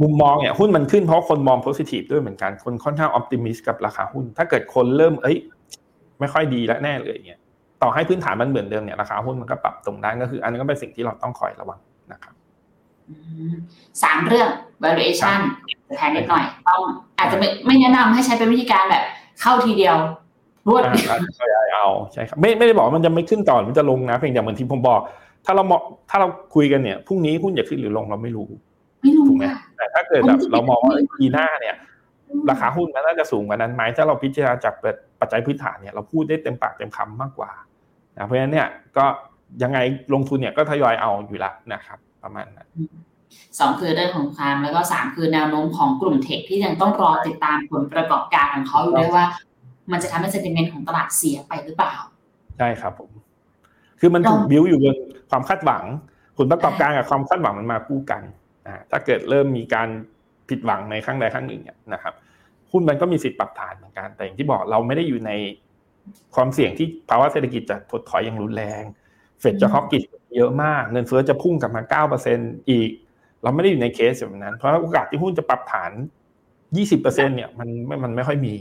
[0.03, 5.37] มุมมองเนี่ยหุ้นมันขึ้นเพราะคนมอง positive ด้วยเหมือนกันคนค่อนข้าง optimist กับราคาหุ้น ถ้าเกิดคนเริ่มเอ้ย
[6.21, 7.41] ไม่ค่อยดีแล้วแน่เลยเนี่ย
[7.83, 11.79] ต่อให้พื้นฐานมันเหมือนเดิมเนี่ยราคาหุ้นมันก็ปรับตรงได้ก็คือ อันนี้ก็เป็นสิ่งที่เราต้องคอยระวัง
[12.13, 12.35] นะครับ
[14.03, 14.49] สามเรื่อง
[14.85, 15.39] valuation
[15.97, 16.81] แทนนิดหน่อยต้อง
[17.19, 19.05] อาจจะไม่ไม่แนะนำให้ใช้เป็นวิธีการแบบ
[19.41, 19.97] เข้าทีเดียว
[20.69, 20.83] รวด
[21.73, 25.01] เอาใช่ครับไม่ไม่ได้บอกมันจะไม่ขึ้นต่อมันจะลงนะเพียงแต่เหมือนที่ผมบอก
[25.45, 25.73] ถ้าเราม
[26.11, 28.49] ถ้าเราคุยกันเนี่ยพรุ่งนี้หุ้นจะขึ้นหรือลงเราไม่รู้
[29.03, 29.45] ไม่รู้ถูกไหม
[29.77, 31.77] แต่ถ้าเกิดแบบเรามองว่าปีหน้าเนี่ย
[32.51, 34.75] ราคาหุ้นมันน่าจะสูงกว่านั้นไหมถ้าเราพิจารณาจาก
[35.21, 37.51] ปัจจัยพื้นฐานเนี่ยเราพูดได้เต็มปากเต็มคำมากกว่า
[38.17, 39.05] นะเพราะฉะนั้นเนี่ยก็
[39.63, 39.79] ยังไง
[40.15, 42.69] ลงทุนเนี่ยก็ทยอยเอาอยู่ละนะครับ ประมาณนั้น
[43.59, 49.27] สองคือเรื่องของความแล้วก็สามคือแนวโน้มของกลุ่มเทคที่ยังต้องรอติดตามผลประกอบการของเขาอยู่ด้วยว่า
[49.93, 51.95] มันจะทำให้เซนติเมนต์ของตลาดเสียไปหรือเปล่า
[52.59, 53.11] ใช่ครับผม
[54.01, 54.97] คือมันถูกบิวอยู่บน
[55.31, 55.85] ความคาดหวัง
[56.39, 58.40] ผลประกอบการกับความคาดหวังมันมาคู่กันอ่า
[58.91, 59.89] ถ้าเกิดเริ่มมีการ
[60.49, 62.15] ผิดหวังในครั้งใดครั้งหนึ่งเนี่ยนะครับ
[62.71, 65.31] หุ้นมันก็มีสิทธิ์ปรับฐานเหมือนกันแต่อย่างที่บอกเราไม่ได้อยู่ใน
[66.35, 68.83] ความเสี่ยงที่ภาวะเศรษฐกิจจะถดถอยอย่างรุนแรง
[69.41, 70.03] เฟดจะ hawkish
[70.37, 72.39] เยอะมาก เงินเฟ้อจะพุ่งกลับมาเก้าเปอร์เซ็น
[72.71, 72.91] อีก
[73.43, 75.91] เราไม่ได้อยู่ในเคสแบบนั้น เพราะโอกาสที่หุ้นจะปรับฐาน
[76.77, 78.55] ยี่สิบเปอร์เซ็นเนี่ยมันไม่มันไม่ค่อยมี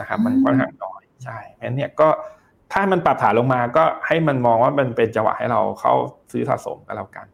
[0.00, 2.08] นะครับ มันค่อนข้างน้อยใช่เพราะนี้ก็
[2.72, 5.94] ถ้ามันปรับฐานลงมาก็ให้มันมองว่ามันเป็นจังหวะให้เราเข้า
[6.32, 7.33] ซื้อสะสมกันแล้วกันนะ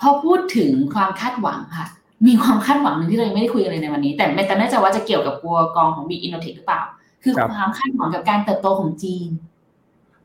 [0.00, 1.86] พอพูดถึงความคาดหวังค่ะ
[2.26, 6.82] มีความคาดหวังหนึ่งที่เราไม่ได้คุยกันเลยในวันนี้ แต่ไม่แต่ไม่แน่ใจว่าจะเกี่ยวกับตัวกองของ B-INNOTECH หรือเปล่า
[7.22, 9.28] คือความคาดหวังกับการเติบโตของจีน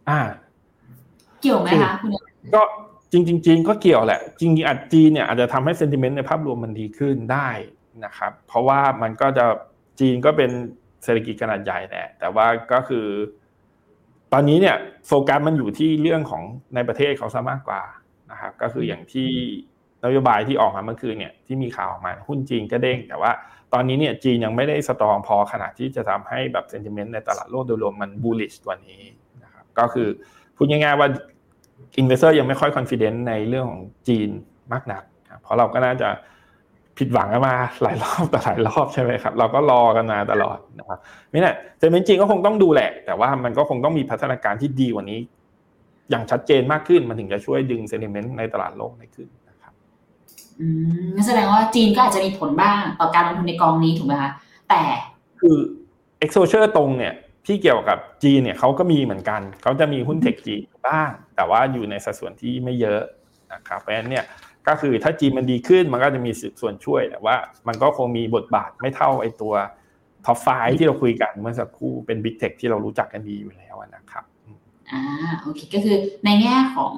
[0.10, 0.20] อ่า
[1.42, 2.10] เกี่ยวไหมคะคุณ
[2.56, 2.62] ก็
[3.12, 7.50] จริงจริงก็เกี่ยวแหละ จริงๆอาจจีนเนี่ยอาจจะทำให้เซนติเมนต์ในภาพรวมมันดีขึ้นได้
[8.06, 9.46] นะครับ เพราะว่ามันก็จะ
[10.00, 10.52] จีนก็เป็น
[11.04, 13.06] เศรษฐกิจขนาดใหญ่แหละแต่ว่าก็คือ
[14.34, 14.76] ตอนนี้เนี่ย
[15.08, 16.44] โฟกัสมันอยู่ที่เรื่องของ
[16.76, 17.82] ในประเทศเขาซะมากกว่า
[18.32, 19.30] นะครับก็คืออย่างที่
[20.06, 23.32] นโยบายที่ออกมาเมื่อคืนเนี่ยที่มีข่าวออกมาหุ้นจีนก็เด้ง แต่ว่า
[23.74, 29.02] ตอนนี้เนี่ยจีนยังไม่ได้ strong พอขนาดที่จะทำให้แบบ sentiment ในตลาดโลกโดยรวมมัน bullish กว่านี้
[29.44, 30.08] นะครับก็คือ
[30.56, 31.08] พูดง่ายๆว่า
[31.98, 34.30] investor ยังไม่ค่อยคอนฟ idence ในเรื่องของจีน
[34.72, 35.04] มากนัก
[35.42, 36.10] เพราะเราก็น่าจะ
[36.98, 41.00] ผิดหวังกันมาหลายรอบแต่หลายรอบใช่ไหมครับ เราก็รอกันมาตลอดนะครับ
[41.32, 45.20] ไม่แน่ sentiment จีนก็คงต้องดูแหละ แต่ว่ามันก็คงต้องมีพัฒนาการที่ดีกว่านี้
[46.10, 49.28] อย่างชัดเจนมากขึ้นมันถึงจะช่วยดึง sentiment ในตลาดโลกได้ขึ้น
[50.62, 50.68] อื
[51.02, 54.32] มนั่นแสดงว่าจีนก็อาจจะมีผลบ้างต่อการลงทุนในกองนี้ถูกไหมคะ
[54.70, 54.82] แต่
[55.40, 55.58] คือ
[56.24, 57.14] exposure ตรงเนี่ย
[57.48, 63.02] ที่เกี่ยวกับจีนเนี่ยเขาก็มีเหมือนกันเขาจะมีหุ้นเทคจีนบ้าง แต่ว่าอยู่ในสัดส่วนที่ไม่เยอะ
[63.54, 64.26] นะครับเพราะฉะนั้นเนี่ย
[64.68, 66.32] ก็คือถ้าจีนมันดีขึ้นมันก็จะมี
[66.62, 67.36] ส่วนช่วยแต่ว่า
[67.68, 69.54] มันก็คงมีบทบาทไม่เท่าไอตัว
[70.26, 70.48] ท็อปไฟ
[70.80, 74.24] ที่เราคุยกันเมื่อสักครู่เป็นบิ๊กเทคที่เรารู้จักกันดีอยู่แล้วนะครับ
[74.92, 75.02] อ่า
[75.42, 76.96] โอเคก็คือในแง่ของ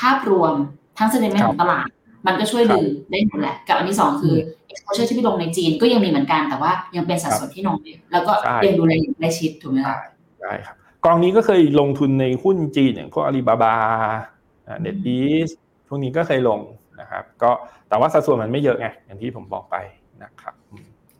[0.00, 0.54] ภาพรวม
[0.98, 1.88] ทั้งเซนิเมนต์ของตลาด
[2.26, 4.34] มันก็ช่วยดึงได้หมดแหละ กับอันที่สองคือ
[4.72, 8.32] exposure ที่พี่ลงในจีนก็ยังมีเหมือนกันแต่ว่ายังเป็นสัดส่วนที่น้อยแล้วก็
[8.66, 9.98] ยังดูแลใ้ชิดถูกไหมครับ
[10.40, 13.74] ใช่ครับกองนี้ก็เคยลงทุนในหุ้นจีนอย่างพวกอาลีบาบา
[14.82, 15.48] เน็ตบีส
[15.88, 16.60] พวกนี้ก็เคยลง
[17.00, 17.50] นะครับ ก็
[17.88, 19.76] แต่ว่าสัดส่วนมันไม่เยอะไงอย่างที่ผมบอกไป
[20.22, 20.54] นะครับ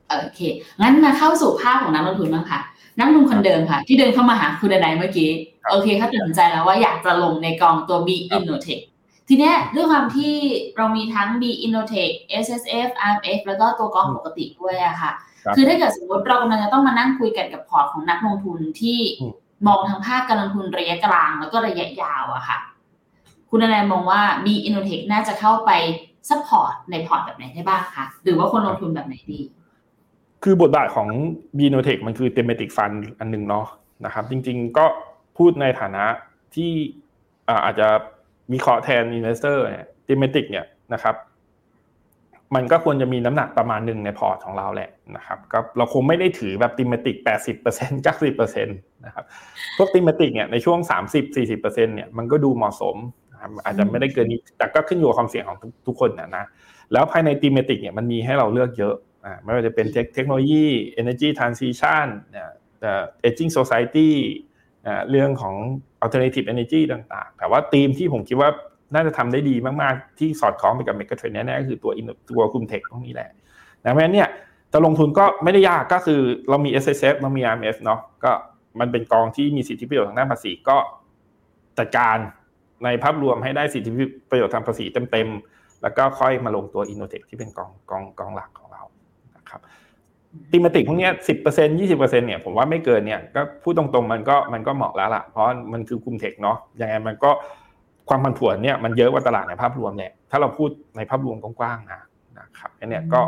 [0.09, 0.41] โอเค
[0.81, 2.61] งั้นมาเข้าสู่ภาพของนักลงทุนบ้างค่ะ
[2.99, 5.31] นักลงทุนคนเดิมค่ะ ที่เดินเข้ามาหาคุณใดเมื่อกี้
[5.71, 8.83] โอเคเขาตัดสินใจแล้วว่าอยากจะลงในกองตัว B Innotech
[9.29, 10.35] ทีเนี้ยด้วยความที่
[10.77, 12.13] เรามีทั้ง B Innotech
[12.45, 15.13] SSF RMF แล้วก็ตัวกองปกติด้วยอะค่ะ
[15.57, 18.99] คือถ้าเกิดสมมติเรากำลังจะต้องมานั่งคุยกันกับพอร์ตของนักลงทุนที่
[19.67, 22.59] มองทั้งภาคการลงทุนระยะกลางแล้วก็ระยะยาวอะค่ะ
[23.51, 25.71] คุณนายมองว่า B Innotech น่าจะเข้าไป
[26.29, 29.41] support ในพอร์ตแบบไหนได้บ้างคะหรือว่าคนลงทุนแบบไหนดี
[30.45, 31.09] คือบทบาทของ
[31.57, 33.67] B Innotech มันคือ thematic fund อันหนึ่งเนาะ
[34.05, 34.87] นะครับ จริงๆก็
[35.37, 36.05] พูดในฐานะ
[36.55, 36.73] ที่
[37.65, 37.89] อาจจะ
[38.53, 41.15] วิเคราะห์แทน investor เนี่ย thematic เนี่ยนะครับ
[42.55, 48.77] มันก็ควรจะมีน้ำหนักประมาณหนึ่งในพอร์ตของเราแหละนะครับก็เราคงไม่ได้ถือแบบ thematic แปดสิบเปอร์เซ็นต์เก้าสิบเปอร์เซ็นต์
[49.07, 49.25] นะครับ
[49.77, 52.97] พวก thematic เนี่ยในช่วงสามสิบสี่สิบเปอร์เซ็นต์เนี่ยมันก็ดูเหมาะสม
[53.33, 56.45] นะครับอาจจะไม่ได้เกินนี้แต่ก็ขึ้นอยู่กับความเสี่ยงของทุกคนนะนะ
[56.93, 58.95] แล้วภายในติเมติกเนี่ยมันมีให้เราเลือกเยอะ
[59.43, 60.67] ไม่ว่าจะเป็นเทคโนโลยี
[61.01, 62.49] energy transition เนี่ย
[62.81, 64.11] เอ่อ aging society
[65.11, 65.55] เรื่องของ
[66.05, 68.51] alternative energy ต่างๆ แต่ว่าธีมที่ผมคิดว่า
[68.95, 71.93] น่าจะทำได้ดีมากๆ ที่สอดคล้องไปกับเมกะเทรนแน่ๆก็คือตัว
[72.31, 73.31] ตัวกลุ่มเทคพวกนี้แหละ
[73.83, 74.29] นะเพราะฉะนั้นเนี่ย
[74.73, 78.33] จะลงทุนก็ไม่ได้ยากก็คือเรามี S S F เรามี R M F เนาะก็
[78.81, 80.77] มันเป็นกองที่มีสิทธิประโยชน์ทางด้านภาษีก็
[81.79, 82.17] จัดการ
[82.85, 83.91] ในภาพรวมให้ได้สิทธิ
[84.31, 85.31] ประโยชน์ทางภาษีเต็ม
[85.83, 88.68] แล้วก็ค่อยมาลงตัว Innotech ที่เป็นกองกองกองหลักของเรานะครับ
[90.53, 97.31] thematic พวกนี้สิบเปอร์เซ็นยี่สิบเปอร์เซ็นเนี่ยผมว่าไม่เกินเนี่ยก็พูดตรงๆมันก็มันก็เหมาะแล้วล่ะ เพราะมันคือกลุ่ม tech เนาะยังไงมันก็
[98.09, 102.01] ความผันผวนเนี่ยมันเยอะกว่าตลาดในภาพรวมเนี่ยถ้าเราพูดในภาพรวมกว้างๆนะ
[102.39, 103.21] นะครับอันเนี้ยก็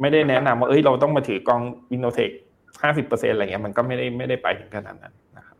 [0.00, 1.60] ไม่ได้แนะนำว่าเอ้ยเราต้องมาถือกอง
[1.92, 2.30] Innotech
[2.82, 5.56] ห้าสิบเปอร์เซ็นอะไรเงี้ยมันก็ไม่ได้ไม่ได้ไปถึงขนาดนั้นนะครับ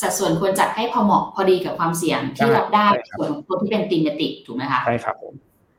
[0.00, 5.34] สัดส่วนควรจัดให้พอเหมาะพอดีกับความเสี่ยงที่รับได้ใช่ครับส่วนของตัวที่เป็นตีมติกถูกไหมคะใช่ครับผม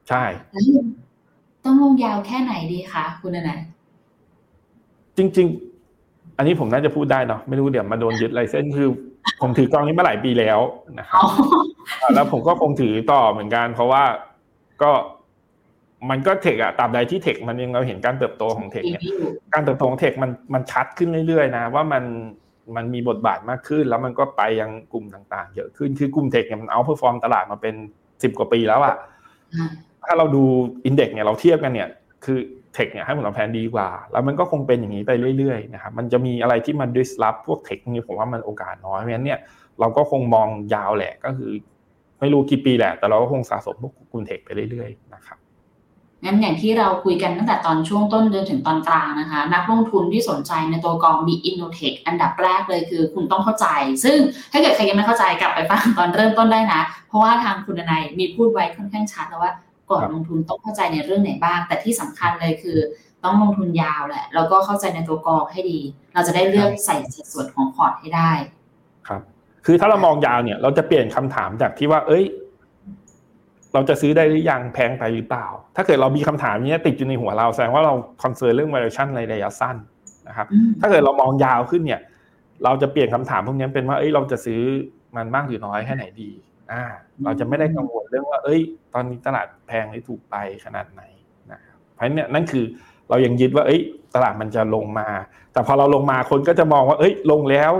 [0.09, 0.63] ใช่แล้ว
[1.65, 3.59] ต้องลงยาวแค่ไหนดีคะคุณนาย
[5.17, 5.47] จริง
[5.91, 8.89] ๆ อันนี้ผมน่าจะพูดได้เนาะไม่รู้เดี๋ยวมาโดนยึดไลเซนส์คือ
[9.41, 10.59] ผมถือกองนี้มาหลายปีแล้ว
[10.99, 11.21] นะครับ
[12.01, 14.03] อ๋อแล้วผมก็คงถือต่อเหมือนกัน เพราะว่า
[14.81, 14.91] ก็
[16.09, 22.03] มันก็เทคอะตราบใดที่เทคมันยังเราเห็นการเติบโตของเทคปีเนี่ยนี้อยู่การเติบโตของเทคมันมันชัดขึ้นเรื่อยๆนะว่ามัน
[22.75, 27.75] มันมีบทบาทมากขึ้น แล้วมันก็ไปยังกลุ่มต่างๆ เยอะขึ้นคือกลุ่ม tech เนี่ยมัน outperform ตลาดมาเป็น
[28.23, 28.95] สิบกว่าปีแล้วอะ
[29.55, 29.69] อ่า
[30.05, 30.43] ถ้าเราดู
[30.85, 31.89] index เนี่ยเราเทียบกันเนี่ย
[32.25, 32.39] คือ
[32.77, 39.39] tech เนี่ยให้ผลตอบแทนดีกว่า แล้วมันก็คงเป็นอย่างนี้ไปเรื่อยๆนะครับมันจะมีอะไรที่มัน disrupt พวก tech นี้ผมว่ามันโอกาสน้อยเพราะฉะนั้นเนี่ย
[39.79, 41.51] เราก็คงมองยาวแหละก็คือ
[42.19, 45.37] ไม่รู้กี่ปีแหละ แต่เราก็คงสะสมพวกกลุ่ม tech ไปเรื่อยๆนะครับ
[46.23, 53.67] งั้นอย่างที่เราคุยกันตั้งแต่ตอนช่วงต้นจนถึงตอนกลางนะคะ นักลงทุนที่สนใจในตัวกอง B Innotech อันดับแรกเลยคือคุณต้องเข้าใจ
[54.03, 54.17] ซึ่ง
[54.51, 59.51] ถ้าเกิดใครยังไม่เข้าใจกลับไปฟังตอนเริ่มต้นได้นะ เพราะว่าทางคุณนายมีพูดไว้ค่อนข้างชัดแล้วว่า
[59.91, 62.77] ก่อนครับลงทุนต้องเข้าใจในเรื่องไหนบ้าง แต่ที่สำคัญเลยคือ
[63.23, 65.79] ต้องลงทุนยาวแหละ แล้วก็เข้าใจในตัวกองให้ดี
[66.13, 68.31] เราจะได้เลือกใส่สัดส่วนของพอร์ตให้ได้
[69.07, 69.21] ครับ
[69.65, 72.25] คือถ้าเรามองยาวเนี่ย เราจะเปลี่ยนคำถามจากที่ว่า เอ้ย
[73.73, 79.75] เราจะซื้อได้หรือยังแพงไปหรือเปล่า ถ้าเกิดเรามีคำถามนี้ติดอยู่ในหัวเราแสดงว่าเราคอนเซิร์นเรื่อง valuation ในระยะสั้น
[80.27, 82.01] นะครับอืมถ้าเกิดเรามองยาวขึ้นเนี่ย
[82.63, 84.61] เราจะเปลี่ยนคำถามพวกนี้เป็นว่า เอ้ย เราจะซื้อ
[85.15, 86.29] มันมากหรือน้อยแค่ไหนดี
[86.71, 86.83] อ่า
[87.23, 88.61] เราจะไม่ได้กังวลเรื่องว่า เอ้ย
[88.93, 91.01] ตอนนี้ตลาดแพงหรือถูกไปขนาดไหน
[91.51, 92.65] นะครับเพราะฉะนั้นเนี่ยนั่นคือ
[93.09, 93.81] เรายังยึดว่า เอ้ย
[94.15, 95.07] ตลาดมันจะลงมา
[95.53, 97.71] แต่พอเราลงมาคนก็จะมองว่า เอ้ย ลงแล้ว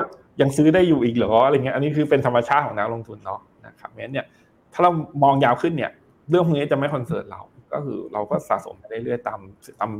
[0.42, 4.26] ยังซื้อได้อยู่อีกเหรออะไรเงี้ย อันนี้คือเป็นธรรมชาติของนักลงทุนเนาะนะครับเพราะฉะนั้นเนี่ย
[4.74, 4.92] ถ้าเรา
[5.24, 5.92] มองยาวขึ้นเนี่ย
[6.30, 7.42] เรื่องพวกนี้จะไม่ concern เรา
[7.74, 9.40] ก็คือเราก็สะสมไปเรื่อยๆตาม
[9.80, 9.92] ตาม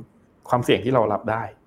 [0.50, 1.44] ความเสี่ยงที่เรารับได้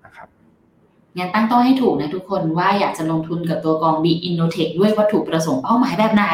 [1.17, 6.25] งั้นตั้งต้นให้ถูกนะทุกคนว่าอยากจะลงทุนกับตัวกอง B Innotech ด้วยวัตถุประสงค์เป้าหมายแบบไหน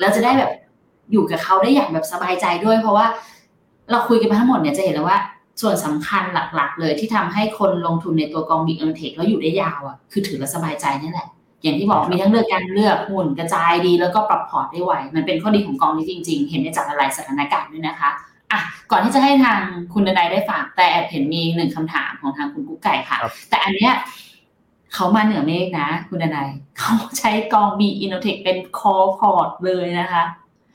[0.00, 0.50] แล้วจะได้แบบ
[1.12, 3.06] อยู่กับเขาได้อย่างแบบสบายใจด้วย เพราะว่า
[3.90, 5.18] เราคุยกันมาทั้งหมดเนี่ยจะเห็นแล้วว่า
[5.60, 6.22] ส่วนสำคัญ
[6.54, 11.28] หลักๆ เลยที่ทำให้คนลงทุนในตัวกอง B Innotech แล้วอยู่ได้ยาวอะคือถือแล้วสบายใจนี่แหละ
[11.62, 18.10] อย่างที่บอกครับมีทั้งเลือกการเลือกหุ้นกระจายดีแล้วก็ปรับพอร์ตได้ไว มันเป็นข้อดีของกองนี้จริง ๆ เห็นได้จากหลายๆสถานการณ์ด้วยนะคะ
[18.52, 19.60] อะก่อนที่จะให้ทาง
[19.92, 23.94] คุณดนายได้ฝาก แต่แอบเห็นมีหนึ่งคำถามของทางคุณกุ๊กไก่ค่ะครับแต่อันเนี้ย
[24.94, 26.48] เขามาเหนือเมฆนะ คุณดนาย
[26.78, 30.24] เขาใช้กอง B Innotech เป็น core port เลยนะคะ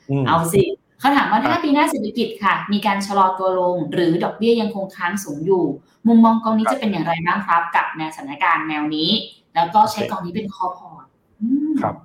[0.10, 0.64] อืมเอาสิ
[1.00, 5.64] เขาถามว่าครัถ้าบปีหน้าเศรษฐกิจค่ะ มีการชะลอตัวลง หรือดอกเบี้ยยังคงค้างสูงอยู่
[6.08, 9.10] มุมมองกองนี้ครับจะเป็นอย่างไรบ้างครับ กับในสถานการณ์แนวนี้
[9.56, 11.06] แล้วก็ใช้โอเคกองนี้เป็น core port
[11.42, 11.96] อืมครับ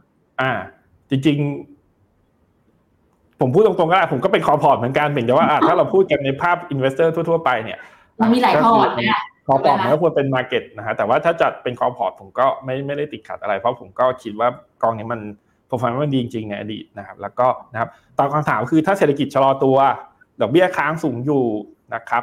[0.40, 0.52] อ่า
[1.10, 1.69] จริงๆ
[3.40, 7.78] ผมพูดตรงๆก็ได้ผมก็เป็น core port เหมือนกันเพียงแต่ว่าอะถ้าเราพูดกันในภาพ investor ทั่วๆไปเนี่ย
[8.20, 14.48] มันมีหลายพอร์ตเนี่ย core port ใช่ไหมมันก็ควรเป็น market นะฮะแต่ว่าถ้าจัดเป็น core port ผมก็ไม่ไม่ได้ติดขัดอะไร เพราะผมก็คิดว่า
[14.82, 15.20] กองนี้มัน
[15.68, 19.76] p e r f o r m a n c e มันดีจริงๆในอดีตนะครับ แล้วก็นะครับตามคำถามคือถ้าเศรษฐกิจชะลอตัว
[20.40, 21.44] ดอกเบี้ยค้างสูงอยู่
[21.94, 22.22] นะครับ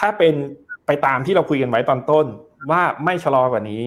[0.00, 0.34] ถ้าเป็น
[0.86, 2.26] ไปตามที่เราคุยกันไว้ตอนต้น
[2.70, 3.86] ว่าไม่ชะลอกว่านี้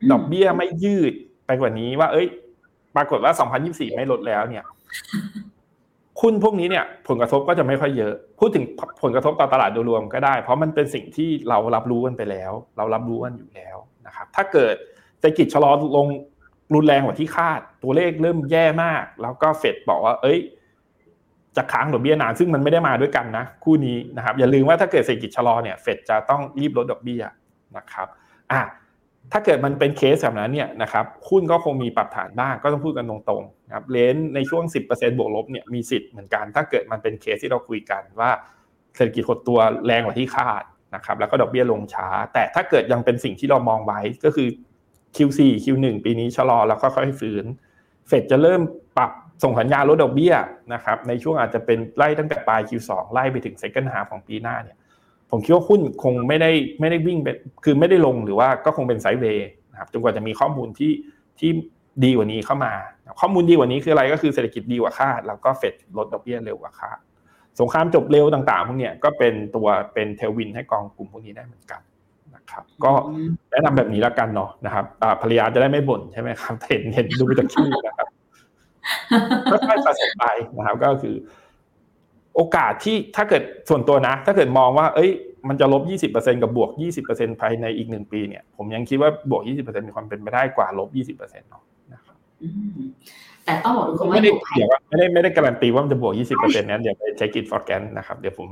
[0.00, 1.12] อืมดอกเบี้ยไม่ยืด
[1.46, 2.26] ไปกว่านี้ว่า เอ้ย
[2.96, 3.32] ปรากฏว่า
[3.64, 4.64] 2024 ไม่ลดแล้วเนี่ย
[6.20, 8.64] หุ้นพวกนี้เนี่ยผลกระทบก็จะไม่ค่อยเยอะ พูดถึง
[9.02, 14.74] ผลกระทบต่อตลาดโดยรวมก็ได้ เพราะมันเป็นสิ่งที่เรารับรู้กันไปแล้ว เรารับรู้กันอยู่แล้วนะครับถ้าเกิด
[15.20, 16.08] เศรษฐกิจชะลอลง
[16.74, 20.38] รุนแรงกว่าที่คาด ตัวเลขเริ่มแย่มาก แล้วก็เฟดบอกว่า เอ้ย
[21.56, 27.22] จะค้างดอกเบี้ยนานซึ่งมันไม่ได้มาด้วยกันนะ คู่นี้นะครับ อย่าลืมว่าถ้าเกิดเศรษฐกิจชะลอเนี่ยเฟดจะต้องรีบลดดอกเบี้ย
[27.76, 28.08] นะครับ
[28.52, 28.60] อะ
[29.32, 38.30] ถ้าเกิดมันเป็นเคสแบบนั้นเนี่ยนะครับหุ้นก็คงมีปรับฐานบ้างก็ต้องพูดกันตรงๆนะครับเลนในช่วง 10%บวกลบเนี่ยมีสิทธิ์เหมือนกัน ถ้าเกิดมันเป็นเคสที่เราคุยกันว่า
[38.96, 40.62] เศรษฐกิจหดตัวแรงกว่าที่คาด
[40.94, 44.48] นะครับแล้วก็ดอกเบี้ยลงช้า แต่ถ้าเกิดยังเป็นสิ่งที่เรามองไว้ก็คือ
[45.16, 47.44] Q4 Q1 ปีนี้ชะลอแล้วก็ค่อยๆฟื้น
[48.08, 48.62] เฟดจะเริ่ม
[48.98, 49.12] ปรับ
[49.42, 50.34] ส่งสัญญาณลดดอกเบี้ย
[50.74, 54.76] นะครับในช่วงอาจจะเป็นไล่ตั้งแต่ปลาย Q2 ไล่ไปถึง second half ของปีหน้าเนี่ย
[55.30, 56.50] ผมคิดว่าหุ้นคงไม่ได้
[56.80, 57.28] ไม่ได้วิ่งไป
[57.64, 60.92] คือไม่ได้ลงหรือว่าก็คงเป็นไซด์เวย์นะครับจนกว่าจะมีข้อมูลที่
[61.38, 61.50] ที่
[62.04, 62.72] ดีกว่านี้เข้ามา
[63.20, 66.98] ข้อมูลดีกว่านี้คืออะไรก็คือเศรษฐกิจดีกว่าคาด แล้วก็เฟดลดดอกเบี้ยเร็วกว่าคาด
[67.60, 71.80] สงครามจบเร็วต่างๆพวกเนี้ยก็เป็นตัวเป็นเทลวินให้กองกลุ่มพวกนี้ได้เหมือนกัน
[72.34, 72.92] นะครับ ก็
[73.50, 78.08] แนะนำแบบนี้แล้วกันเนาะนะครับอ่าภรรยาจะได้ไม่บ่นใช่ไหมครับเห็นเห็นดูจากชื่อนะครับ
[79.50, 80.24] ค่อยๆสะสมไป
[80.56, 81.14] นะครับ ก็คือ
[82.36, 85.10] โอกาสที่ถ้าเกิดส่วนตัวนะ ถ้าเกิดมองว่า เอ้ย
[85.48, 85.82] มันจะลบ
[86.12, 86.70] 20%กับบวก
[87.06, 91.62] 20%ภายในอีกหนึ่งปีเนี่ย ผมยังคิดว่าบวก 20%มีความเป็นไปได้กว่าลบ 20%เนาะ
[91.92, 92.16] นะครับ
[93.44, 98.46] แต่ต้องบอกทุกคนว่าไม่ได้อยู่ภายเดี๋ยวไม่ได้ไม่ได้การันตีว่ามันจะบวก 20%นั้นเดี๋ยวไปเช็ค info ก่อนนะครับ เดี๋ยวผม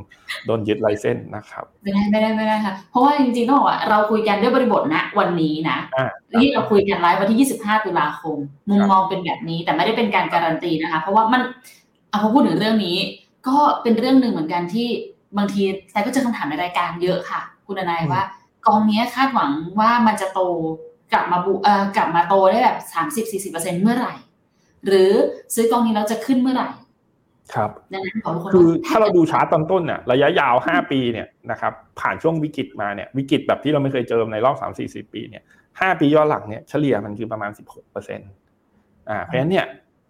[0.47, 6.07] โดนยึด license นะครับ ไม่ได้ไม่ได้ไม่ได้ค่ะ เพราะว่าจริงๆต้องบอกว่าเราคุยกันด้วยบริบทณวันนี้นะอ่า
[6.41, 8.37] ที่เราคุยกันไลฟ์วันที่ 25 ตุลาคม
[8.71, 11.43] มุมมองเป็นแบบนี้แต่ไม่ได้เป็นการการันตีนะคะ เพราะว่ามัน
[12.11, 12.97] เอาพอพูดถึงเรื่องนี้
[13.49, 14.89] ก็เป็นเรื่องหนึ่งเหมือนกันที่
[15.39, 18.23] บางทีแต่ก็เจอคำถามในรายการเยอะค่ะ คุณนายว่า
[18.67, 20.41] กองนี้คาดหวังว่ามันจะโต
[21.13, 22.79] กลับมาบุเอ่อกลับมาโตได้แบบ
[23.35, 24.15] 30-40%เมื่อไหร่
[24.87, 25.13] หรือ
[25.55, 26.69] ซื้อกองนี้แล้วจะขึ้นเมื่อไหร่
[27.55, 38.31] ครับดังนั้นขอทุกคนคือถ้าเราดูชาร์ตตอนต้นเนี่ยระยะยาว5ปีเนี่ยนะครับผ่านช่วงวิกฤตมาเนี่ยวิกฤตแบบที่เราไม่เคยเจอในรอบ3 4 0ปีเนี่ย5ปีย้อนหลังเนี่ยเฉลี่ยมันคือประมาณ16เปอร์เซ็นต์
[39.09, 39.67] อ่าเพราะฉะนั้นเนี่ย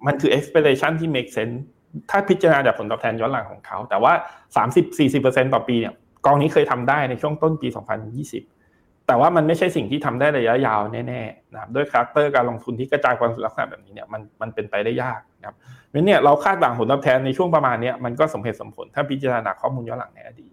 [0.07, 1.59] มันคือ expectation ที่ make sense
[2.11, 4.13] ถ้าพิจารณาจากผลตอบแทนย้อนหลังของเขา แต่ว่า
[4.79, 5.95] 30-40%ต่อปีเนี่ย
[6.27, 7.69] กองนี้เคยทำได้ในช่วงต้นปี
[8.33, 15.57] 2020 แต่ว่ามันไม่ใช่สิ่งที่ทำได้ระยะยาวแน่ๆนะครับด้วย character การลงทุนที่กระจายความเสี่ยงลักษณะแบบนี้เนี่ยมันมันเป็นไปได้ยากนะครับ
[15.91, 20.53] เพราะเนี่ยเราคาดหวังผลตอบแทนในช่วงประมาณเนี้ยมันก็สมเหตุสมผล ถ้าพิจารณาข้อมูลย้อนหลังในอดีต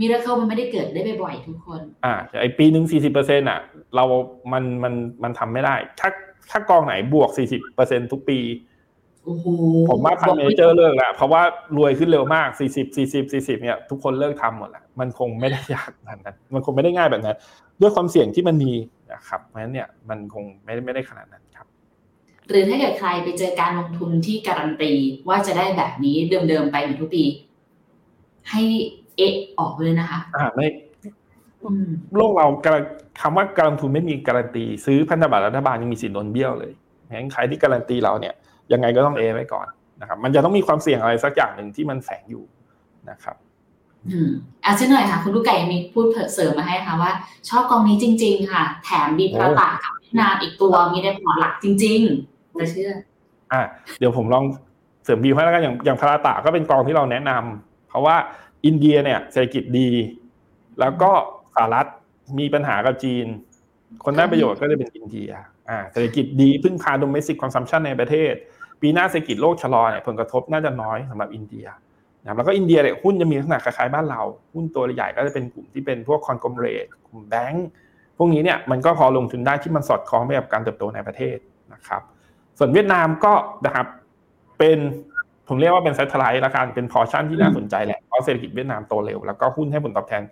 [0.00, 3.60] มีเรื่องเข้ามันไม่ได้เกิดได้บ่อยๆทุกคนอ่าไอปีหนึ่งสี่สิบเปอร์เซ็นต์อะ
[3.96, 4.04] เรา
[4.52, 6.08] มันมันมันทำไม่ได้ ถ้า
[6.50, 8.77] ถ้ากองไหนบวกสี่สิบเปอร์เซ็นทุกปีโอ้โห
[9.90, 11.42] ผมว่าพันเมเจอร์เลิกแล้วเพราะว่า
[11.76, 17.36] รวยขึ้นเร็วมากสี่สิบสี่สิบสี่สิบเนี่ยทุกคนเลิกทำหมดแล้วมันคงไม่ได้ยากแบบนั้น มันคงไม่ได้ง่ายแบบนั้น
[17.80, 18.72] ด้วยความเสี่ยงที่มันมี
[19.12, 21.66] นะครับเพราะฉะนั้นเนี่ยมันคงไม่ได้ไม่ได้ขนาดนั้นครับ
[22.48, 24.92] หรือถ้าเกิดใครไปเจอการลงทุนที่การันตี
[25.28, 26.16] ว่าจะได้แบบนี้
[26.48, 27.24] เดิมๆไปเหมือนทุกปี
[28.50, 28.62] ให้
[29.16, 30.66] เอะออกเลยนะคะ อ่าไม่
[31.64, 32.84] อืมโลกเราการัน
[33.20, 36.72] คำว่าการลงทุนไม่มีการันตี ซื้อพันธบัตรรัฐบาลยังมีสินโดนเบี้ยวเลย
[37.10, 38.34] งั้นใครที่การันตีเราเนี่ย
[38.72, 39.66] ยังไงก็ต้องเอไว้ก่อน
[40.00, 42.44] นะครับ มันจะต้องมีความเสี่ยงอะไรสักอย่างหนึ่งที่มันแฝงอยู่
[43.10, 43.36] นะครับ
[44.10, 44.30] อืม
[44.64, 47.10] อาเช่นหน่อยค่ะ คุณลูกไก่มีพูดเสริมมาให้ค่ะว่า
[47.48, 52.90] ชอบกองนี้จริง ๆ ค่ะ แถมมีประตากับเวียดนามอีกตัวมีในพอร์ตหลักจริงๆจะเชื่อ
[53.52, 53.62] อะ
[53.98, 54.44] เดี๋ยวผมลอง
[55.04, 58.16] เสริมบีให้แล้วกันอย่างอย่าง Bharata ก็เป็นกองที่เราแนะนำเพราะว่า
[58.66, 59.90] อินเดียเนี่ยเศรษฐกิจดี
[60.80, 61.10] แล้วก็
[61.54, 61.86] สหรัฐ
[62.38, 63.26] มีปัญหากับจีน
[64.04, 65.30] คนได้ประโยชน์ก็จะเป็นอินเดีย
[65.70, 68.34] อ่าเศรษฐกิจดีพึ่งพา domestic consumption ในประเทศ
[68.80, 71.66] ปีหน้าเศรษฐกิจโลกชะลอเนี่ยผลกระทบน่าจะน้อยสำหรับอินเดีย
[72.22, 74.22] นะแล้วก็อินเดียเนี่ยหุ้นจะมีลักษณะคล้ายๆบ้านเรา
[74.54, 77.66] หุ้นตัวใหญ่ก็จะเป็นกลุ่มที่เป็นพวก conglomerate กลุ่มแบงก์
[78.18, 81.36] พวกนี้เนี่ยมันก็พอลงทุนได้ที่มันสอดคล้องไปกับการเติบโตในประเทศ
[81.72, 82.02] นะครับ
[82.58, 83.32] ส่วนเวียดนามก็
[83.66, 83.86] นะครับ
[84.58, 84.78] เป็น
[85.48, 90.22] ผมเรียกว่าเป็น satellite ละกันเป็นพอชั่นที่น่าสนใจแหละเพราะเศรษฐกิจเวียดนามโตเร็วแล้วก็หุ้นให้ผลตอบแทน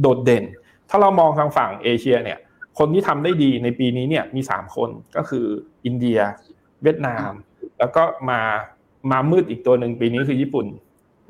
[0.00, 0.44] โดดเด่น
[0.90, 2.38] ถ้าเรามองทางฝั่งเอเชียเนี่ย
[2.78, 5.46] คนที่ทำได้ดีในปีนี้เนี่ยมี 3 คนก็คือ
[5.86, 6.18] อินเดีย
[6.82, 7.30] เวียดนาม
[7.78, 8.40] แล้วก็มา
[9.12, 10.66] ม้ามืดอีกตัวหนึ่งปีนี้คือญี่ปุ่น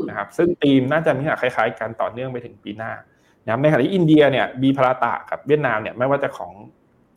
[0.09, 2.93] นะครับซึ่งทีมน่าจะมีลักษณะคล้ายๆกันต่อเนื่องไปถึงปีหน้า
[3.45, 6.53] นะครับในขณะที่อินเดียเนี่ยบีพาราตะกับเวียดนามเนี่ยไม่ว่าจะของ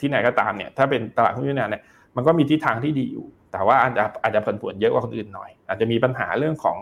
[0.01, 1.84] ที่ไหนก็ตามเนี่ยถ้าเป็นตลาดหุ้นเวียดนามเนี่ย
[2.15, 6.77] มันก็มีทิศทางที่ดีอยู่ แต่ว่าอาจจะอาจจะผันผวนเยอะกว่าคนอื่นหน่อย อาจจะมีปัญหาเรื่องของ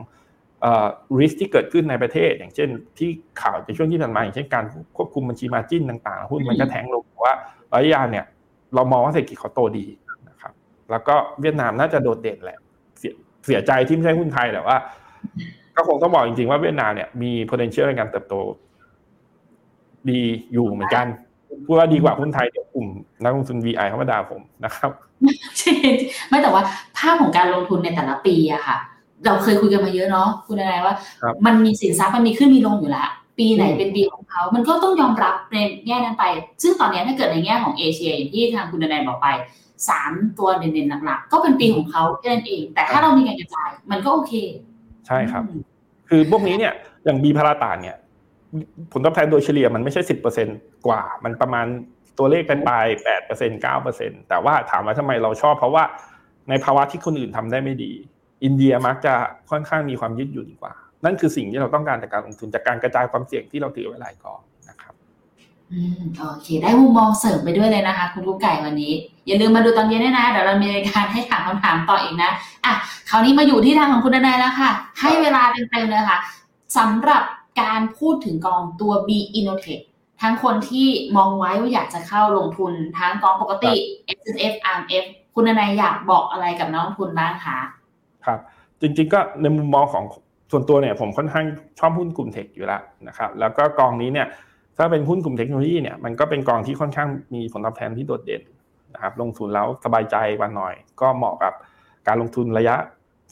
[0.62, 0.88] เอ่อ
[1.20, 3.10] risk ที่เกิดขึ้นในประเทศ อย่างเช่น ที่
[3.42, 7.34] ข่าวในช่วงที่ผ่านมาอย่างเช่นการควบคุมบัญชีมาจิ้นต่างๆหุ้นมันก็แทงลงแต่ว่า
[7.74, 8.26] ระยะยาวเนี่ย
[8.76, 10.07] เรามองว่าเศรษฐกิจเขาโตดีนะครับ
[10.92, 12.60] แล้วก็เวียดนามน่าจะโดดเด่นแหละ
[13.00, 13.14] เสีย
[13.46, 14.78] เสียใจที่ไม่ใช่หุ้นไทยแต่ว่า
[15.76, 18.36] ก็คงต้องบอกจริงๆว่าเวียดนามเนี่ยมี potential ในการเติบโต
[20.10, 20.22] ดี
[20.54, 21.06] อยู่เหมือนกัน
[21.66, 22.88] พูดว่าดีกว่าหุ้นไทยเดี๋ยวกลุ่ม
[23.24, 24.92] นักลงทุน VI เขามาด่าผมนะครับ
[25.58, 25.74] ใช่
[26.28, 26.64] ไม่แต่ว่า
[26.98, 28.78] ภาพของการลงทุนในแต่ละปีอะค่ะ
[29.26, 33.10] เราเคยคุยกันมาเยอะเนาะคุณนายว่าครับมันมีสินทรัพย์มันมีขึ้นมีลงอยู่แล้ว
[33.40, 35.58] ปีไหนอืมเป็นปีของเขามันก็ต้องยอมรับใน
[35.88, 36.24] แง่นั้นไป
[36.62, 39.28] ซึ่งตอนนี้ถ้าเกิดในแง่ของเอเชียอย่างที่ทางคุณนายบอกไป
[39.90, 44.34] สามตัวเด่นๆหลักๆก็เป็นปีของเขาแค่นั้นเอง แต่ถ้าเรามีการกระจายมันก็โอเค
[45.08, 45.62] ใช่ครับอืม
[46.10, 46.74] คือพวกนี้เนี่ย
[47.06, 47.98] อย่างบีพาราตาเนี่ย
[48.92, 50.48] ผลตอบแทนโดยเฉลี่ยมันไม่ใช่สิบเปอร์เซ็น
[50.88, 51.66] กว่า มันประมาณ
[52.18, 55.84] ตัวเลขปลายๆแปดเปอร์เซ็นเก้าเปอร์เซ็นแต่ว่าถามว่าทำไมเราชอบ เพราะว่า
[56.50, 57.92] ในภาวะที่คนอื่นทำได้ไม่ดี
[58.44, 59.14] อินเดียมักจะ
[59.52, 60.74] ค่อนข้างมีความยืดหยุ่นกว่า
[61.06, 64.57] นั่นคือสิ่งที่เราต้องการจากการลงทุนจากการกระจายความเสี่ยงที่เราถือไว้หลายกองนะครับ
[65.74, 68.94] อืมโอเคได้มุมมองเสริมไปด้วยเลยนะคะ คุณลูกไก่วันนี้
[69.28, 72.32] อย่าลืมมาดูตอนเย็นด้วยนะเดี๋ยวเรามีรายการให้ถามคำถามต่ออีกนะ
[72.66, 72.74] อะ
[73.10, 76.20] คราวนี้มาอยู่ที่ทางของคุณดนายแล้วค่ะ ให้เวลาเต็มๆเลยค่ะ
[76.78, 77.24] สำหรับ
[77.62, 79.84] การพูดถึงกองตัว B Innotech
[80.22, 80.88] ทั้งคนที่
[81.18, 83.74] มองไว้ว่าอยากจะเข้าลงทุนทั้งกองปกติ
[84.34, 85.06] S F R F
[85.36, 87.58] คุณนายอยากบอกอะไรกับนักลงทุนบ้างคะ
[88.26, 88.40] ครับ
[88.82, 90.04] จริงๆก็ในมุมมองของ
[90.52, 91.46] ส่วนตัวเนี่ยผมค่อนข้าง
[91.80, 94.28] ชอบหุ้นกลุ่มเทคอยู่แล้วนะครับแล้วก็กองนี้เนี่ย
[94.78, 98.42] ถ้าเป็นหุ้นกลุ่มเทคโนโลยีเนี่ยมันก็เป็นกองที่ค่อนข้างมีผลตอบแทนที่โดดเด่น
[98.94, 101.54] นะครับลงทุนแล้วสบายใจกว่าหน่อย ก็เหมาะกับ
[102.08, 102.76] การลงทุนระยะ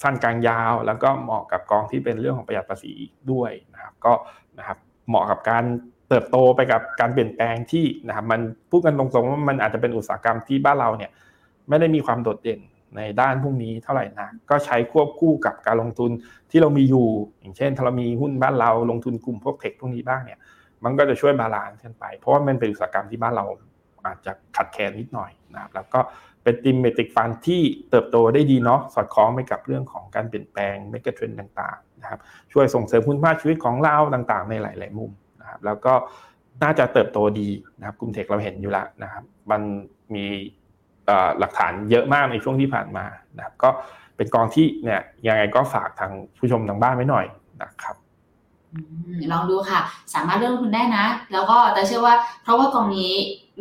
[0.02, 2.94] สั้นกลางยาว แล้วก็เหมาะกับกองที่เป็นเรื่องของประหยัดภาษี
[3.32, 4.14] ด้วยนะครับก็
[4.60, 4.78] นะครับ
[5.08, 5.64] เหมาะกับการ
[6.10, 8.40] เติบโตไปกับการเปลี่ยนแปลงที่นะครับมัน
[8.70, 11.12] พูดกันตรงๆว่ามันอาจจะเป็นอุตสาหกรรมที่บ้านเราเนี่ย
[11.70, 12.60] ไม่ได้มีความโดดเด่น
[12.96, 16.12] ในด้านพวกนี้เท่าไหร่นะก็ใช้ควบคู่กับการลงทุน
[16.52, 17.08] ที่เรามีอยู่
[17.40, 20.40] อย่างเช่นถ้าเรามีหุ้นบ้านเราลงทุนกลุ่มพวกเทคพวกนี้บ้างเนี่ย
[20.84, 23.46] มันก็จะช่วย balance กันไป เพราะว่ามันเป็นอุตสาหกรรมที่บ้านเรา
[24.06, 26.00] อาจจะขาดแคลนนิดหน่อยนะครับแล้วก็
[26.44, 32.20] เป็น thematic fund ที่เติบโตได้ดีเนาะสอดคล้องไปกับเรื่องของการเปลี่ยนแปลง megatrend ต่างๆนะครับ
[32.54, 35.12] ช่วยส่งเสริมคุณภาพชีวิตของเราต่างๆ ในหลาย ๆ มุม
[35.42, 35.94] นะครับแล้วก็
[36.64, 37.50] น่าจะเติบโตดี
[37.80, 39.62] นะครับกลุ่ม tech เราเห็นอยู่แล้วนะครับมัน
[40.16, 40.26] มี
[41.40, 43.06] หลักฐานเยอะมากในช่วงที่ผ่านมา
[43.38, 43.70] นะครับก็
[44.18, 47.26] เป็นกองที่เนี่ยยังไงก็ฝากทางผู้ชมทางบ้านไว้หน่อย
[47.64, 47.96] นะครับ
[49.34, 49.80] ลองดูค่ะ
[50.14, 53.12] สามารถเลือกลงทุนได้นะ แล้วก็แต่เชื่อว่า เพราะว่ากองนี้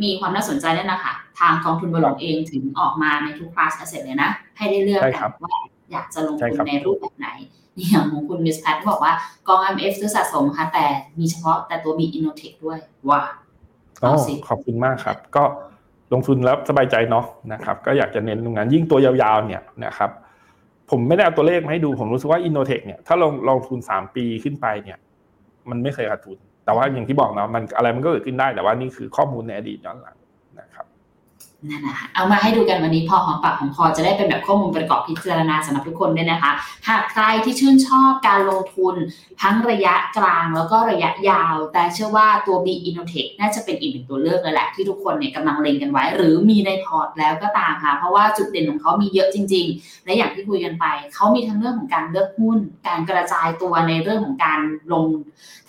[0.02, 5.54] มีความน่าสนใจแน่นะคะ ทางกองทุนบริษัทเองถึงออกมาในทุก class asset เลยนะ ให้ได้เลือกกันว่า
[5.92, 7.28] อยากจะลงทุนในรูปแบบไหน
[7.76, 9.12] อย่างของคุณ Miss Pat บอกว่า
[9.48, 10.86] กอง MF ซื้อสะสมค่ะ แต่
[11.18, 13.22] มีเฉพาะแต่ตัว B Innotech ด้วยว้า
[14.48, 15.44] ขอบคุณมากครับ ก็
[16.12, 20.10] ลงทุนแล้วสบายใจเนาะนะครับ ก็อยากจะเน้นตรงนั้นยิ่งตัวยาวๆเนี่ยนะครับ
[20.90, 24.98] ผมไม่ได้เอาตัวเลขมาให้ดู ผมรู้สึกว่าอินโนเทคเนี่ยถ้าลงลงทุนสามปีขึ้นไปเนี่ย
[25.70, 30.16] มันไม่เคยขาดทุน แต่ว่าอย่างที่บอกเนาะมันอะไรมันก็เกิดขึ้นได้แต่ว่านี่คือข้อมูลในอดีตย้อนหลัง
[31.70, 36.52] นั่นนะคะเอามาให้ดูกันวันนี้พอของปากของคอจะได้เป็นแบบข้อมูลประกอบพิจารณาสำหรับทุกคนด้วยนะคะ
[36.88, 38.94] หากใครที่ชื่นชอบการลงทุน
[39.42, 52.58] ทั้งระยะกลางแล้วก็ระยะยาว แต่เชื่อว่าตัว B Innotech น่าจะเป็นอีกหนึ่งตัวเลือกเลยแหละ ที่ทุกคนเนี่ยกำลังเล็งกันไว้ หรือมีในพอร์ตแล้วก็ตามค่ะ เพราะว่าจุดเด่นของเขามีเยอะจริง ๆ และอย่างที่คุยกันไป เขามีทั้งเรื่องของการเลือกหุ้น
[52.88, 54.60] การกระจายตัวในเรื่องของการ
[54.92, 55.06] ลง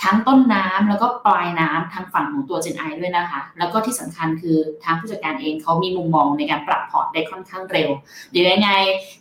[0.03, 7.89] ทั้งต้นน้ำแล้วก็ปลายน้ำทางฝั่งของตัว Gen AI ด้วยนะคะ แล้วก็ที่สำคัญคือทางผู้จัดการเองเขามีมุมมองในการปรับพอร์ตได้ค่อนข้างเร็ว
[8.31, 8.69] เดี๋ยวยังไง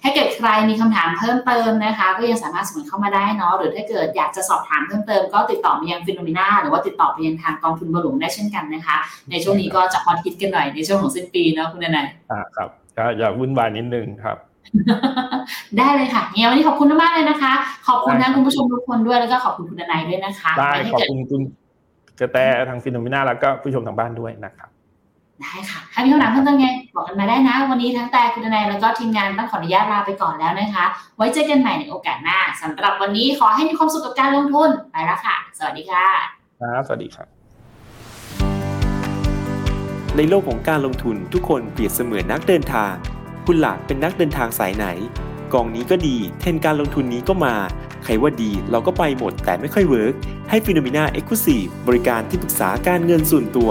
[0.03, 8.97] ถ้าเกิดใครมีคำถามเพิ่มเติมนะคะ ก็ยังสามารถส่งเข้ามาได้เนาะหรือถ้าเกิดอยากจะสอบถามเพิ่มเติมก็ติดต่อมายัง Finnomena หรือว่าติดต่อไปยังทางกองทุนบัวหลวงได้เช่นกันนะคะ
[9.31, 12.69] ในช่วงนี้ก็จะฮอตฮิตกันหน่อยในช่วงของสิ้นปีเนาะคุณนายอ่าครับ
[13.19, 14.37] อยากวุ่นวายนิดนึงครับ
[15.79, 17.53] ได้เลยค่ะเนี่ยวันนี้ขอบคุณมากเลยนะคะ
[17.89, 21.43] ขอบคุณทั้งคุณผู้ชมทุกคนด้วยแล้วก็ขอบคุณคุณนายด้วยนะคะได้ขอบคุณคุณ
[22.21, 22.39] กระแต
[22.69, 24.69] ทางฟิโนมิน่าแล้วก็ผู้ชมทางบ้านด้วยนะครับ
[25.43, 30.85] ได้ค่ะ ถ้ามีคำถามเพิ่มเติมไงบอกกันมาได้นะ วันนี้ทั้งแต่คุณนายแล้วก็ทีมงานต้องขออนุญาตลาไปก่อนแล้วนะคะ
[31.17, 36.07] ไว้เจอกันใหม่ในโอกาสหน้าสำหรับวันนี้ขอให้มีความสุขกับการลงทุนไปแล้วค่ะ สวัสดีค่ะ
[36.61, 37.27] ครับสวัสดีครับ
[40.17, 42.93] ในโลกของการลงทุนทุกคนเปรียบเสมือนนักเดินทาง
[43.47, 44.87] คุณล่ะเป็นนักเดินทางสายไหน
[45.53, 47.55] กองนี้ก็ดี เทรนด์การลงทุนนี้ก็มา
[48.05, 50.15] ใครว่าดีเราก็ไปหมดแต่ไม่ค่อย work
[50.51, 53.71] ให้ Finnomena Exclusive บริการที่ปรึกษาการเงินส่วนตัว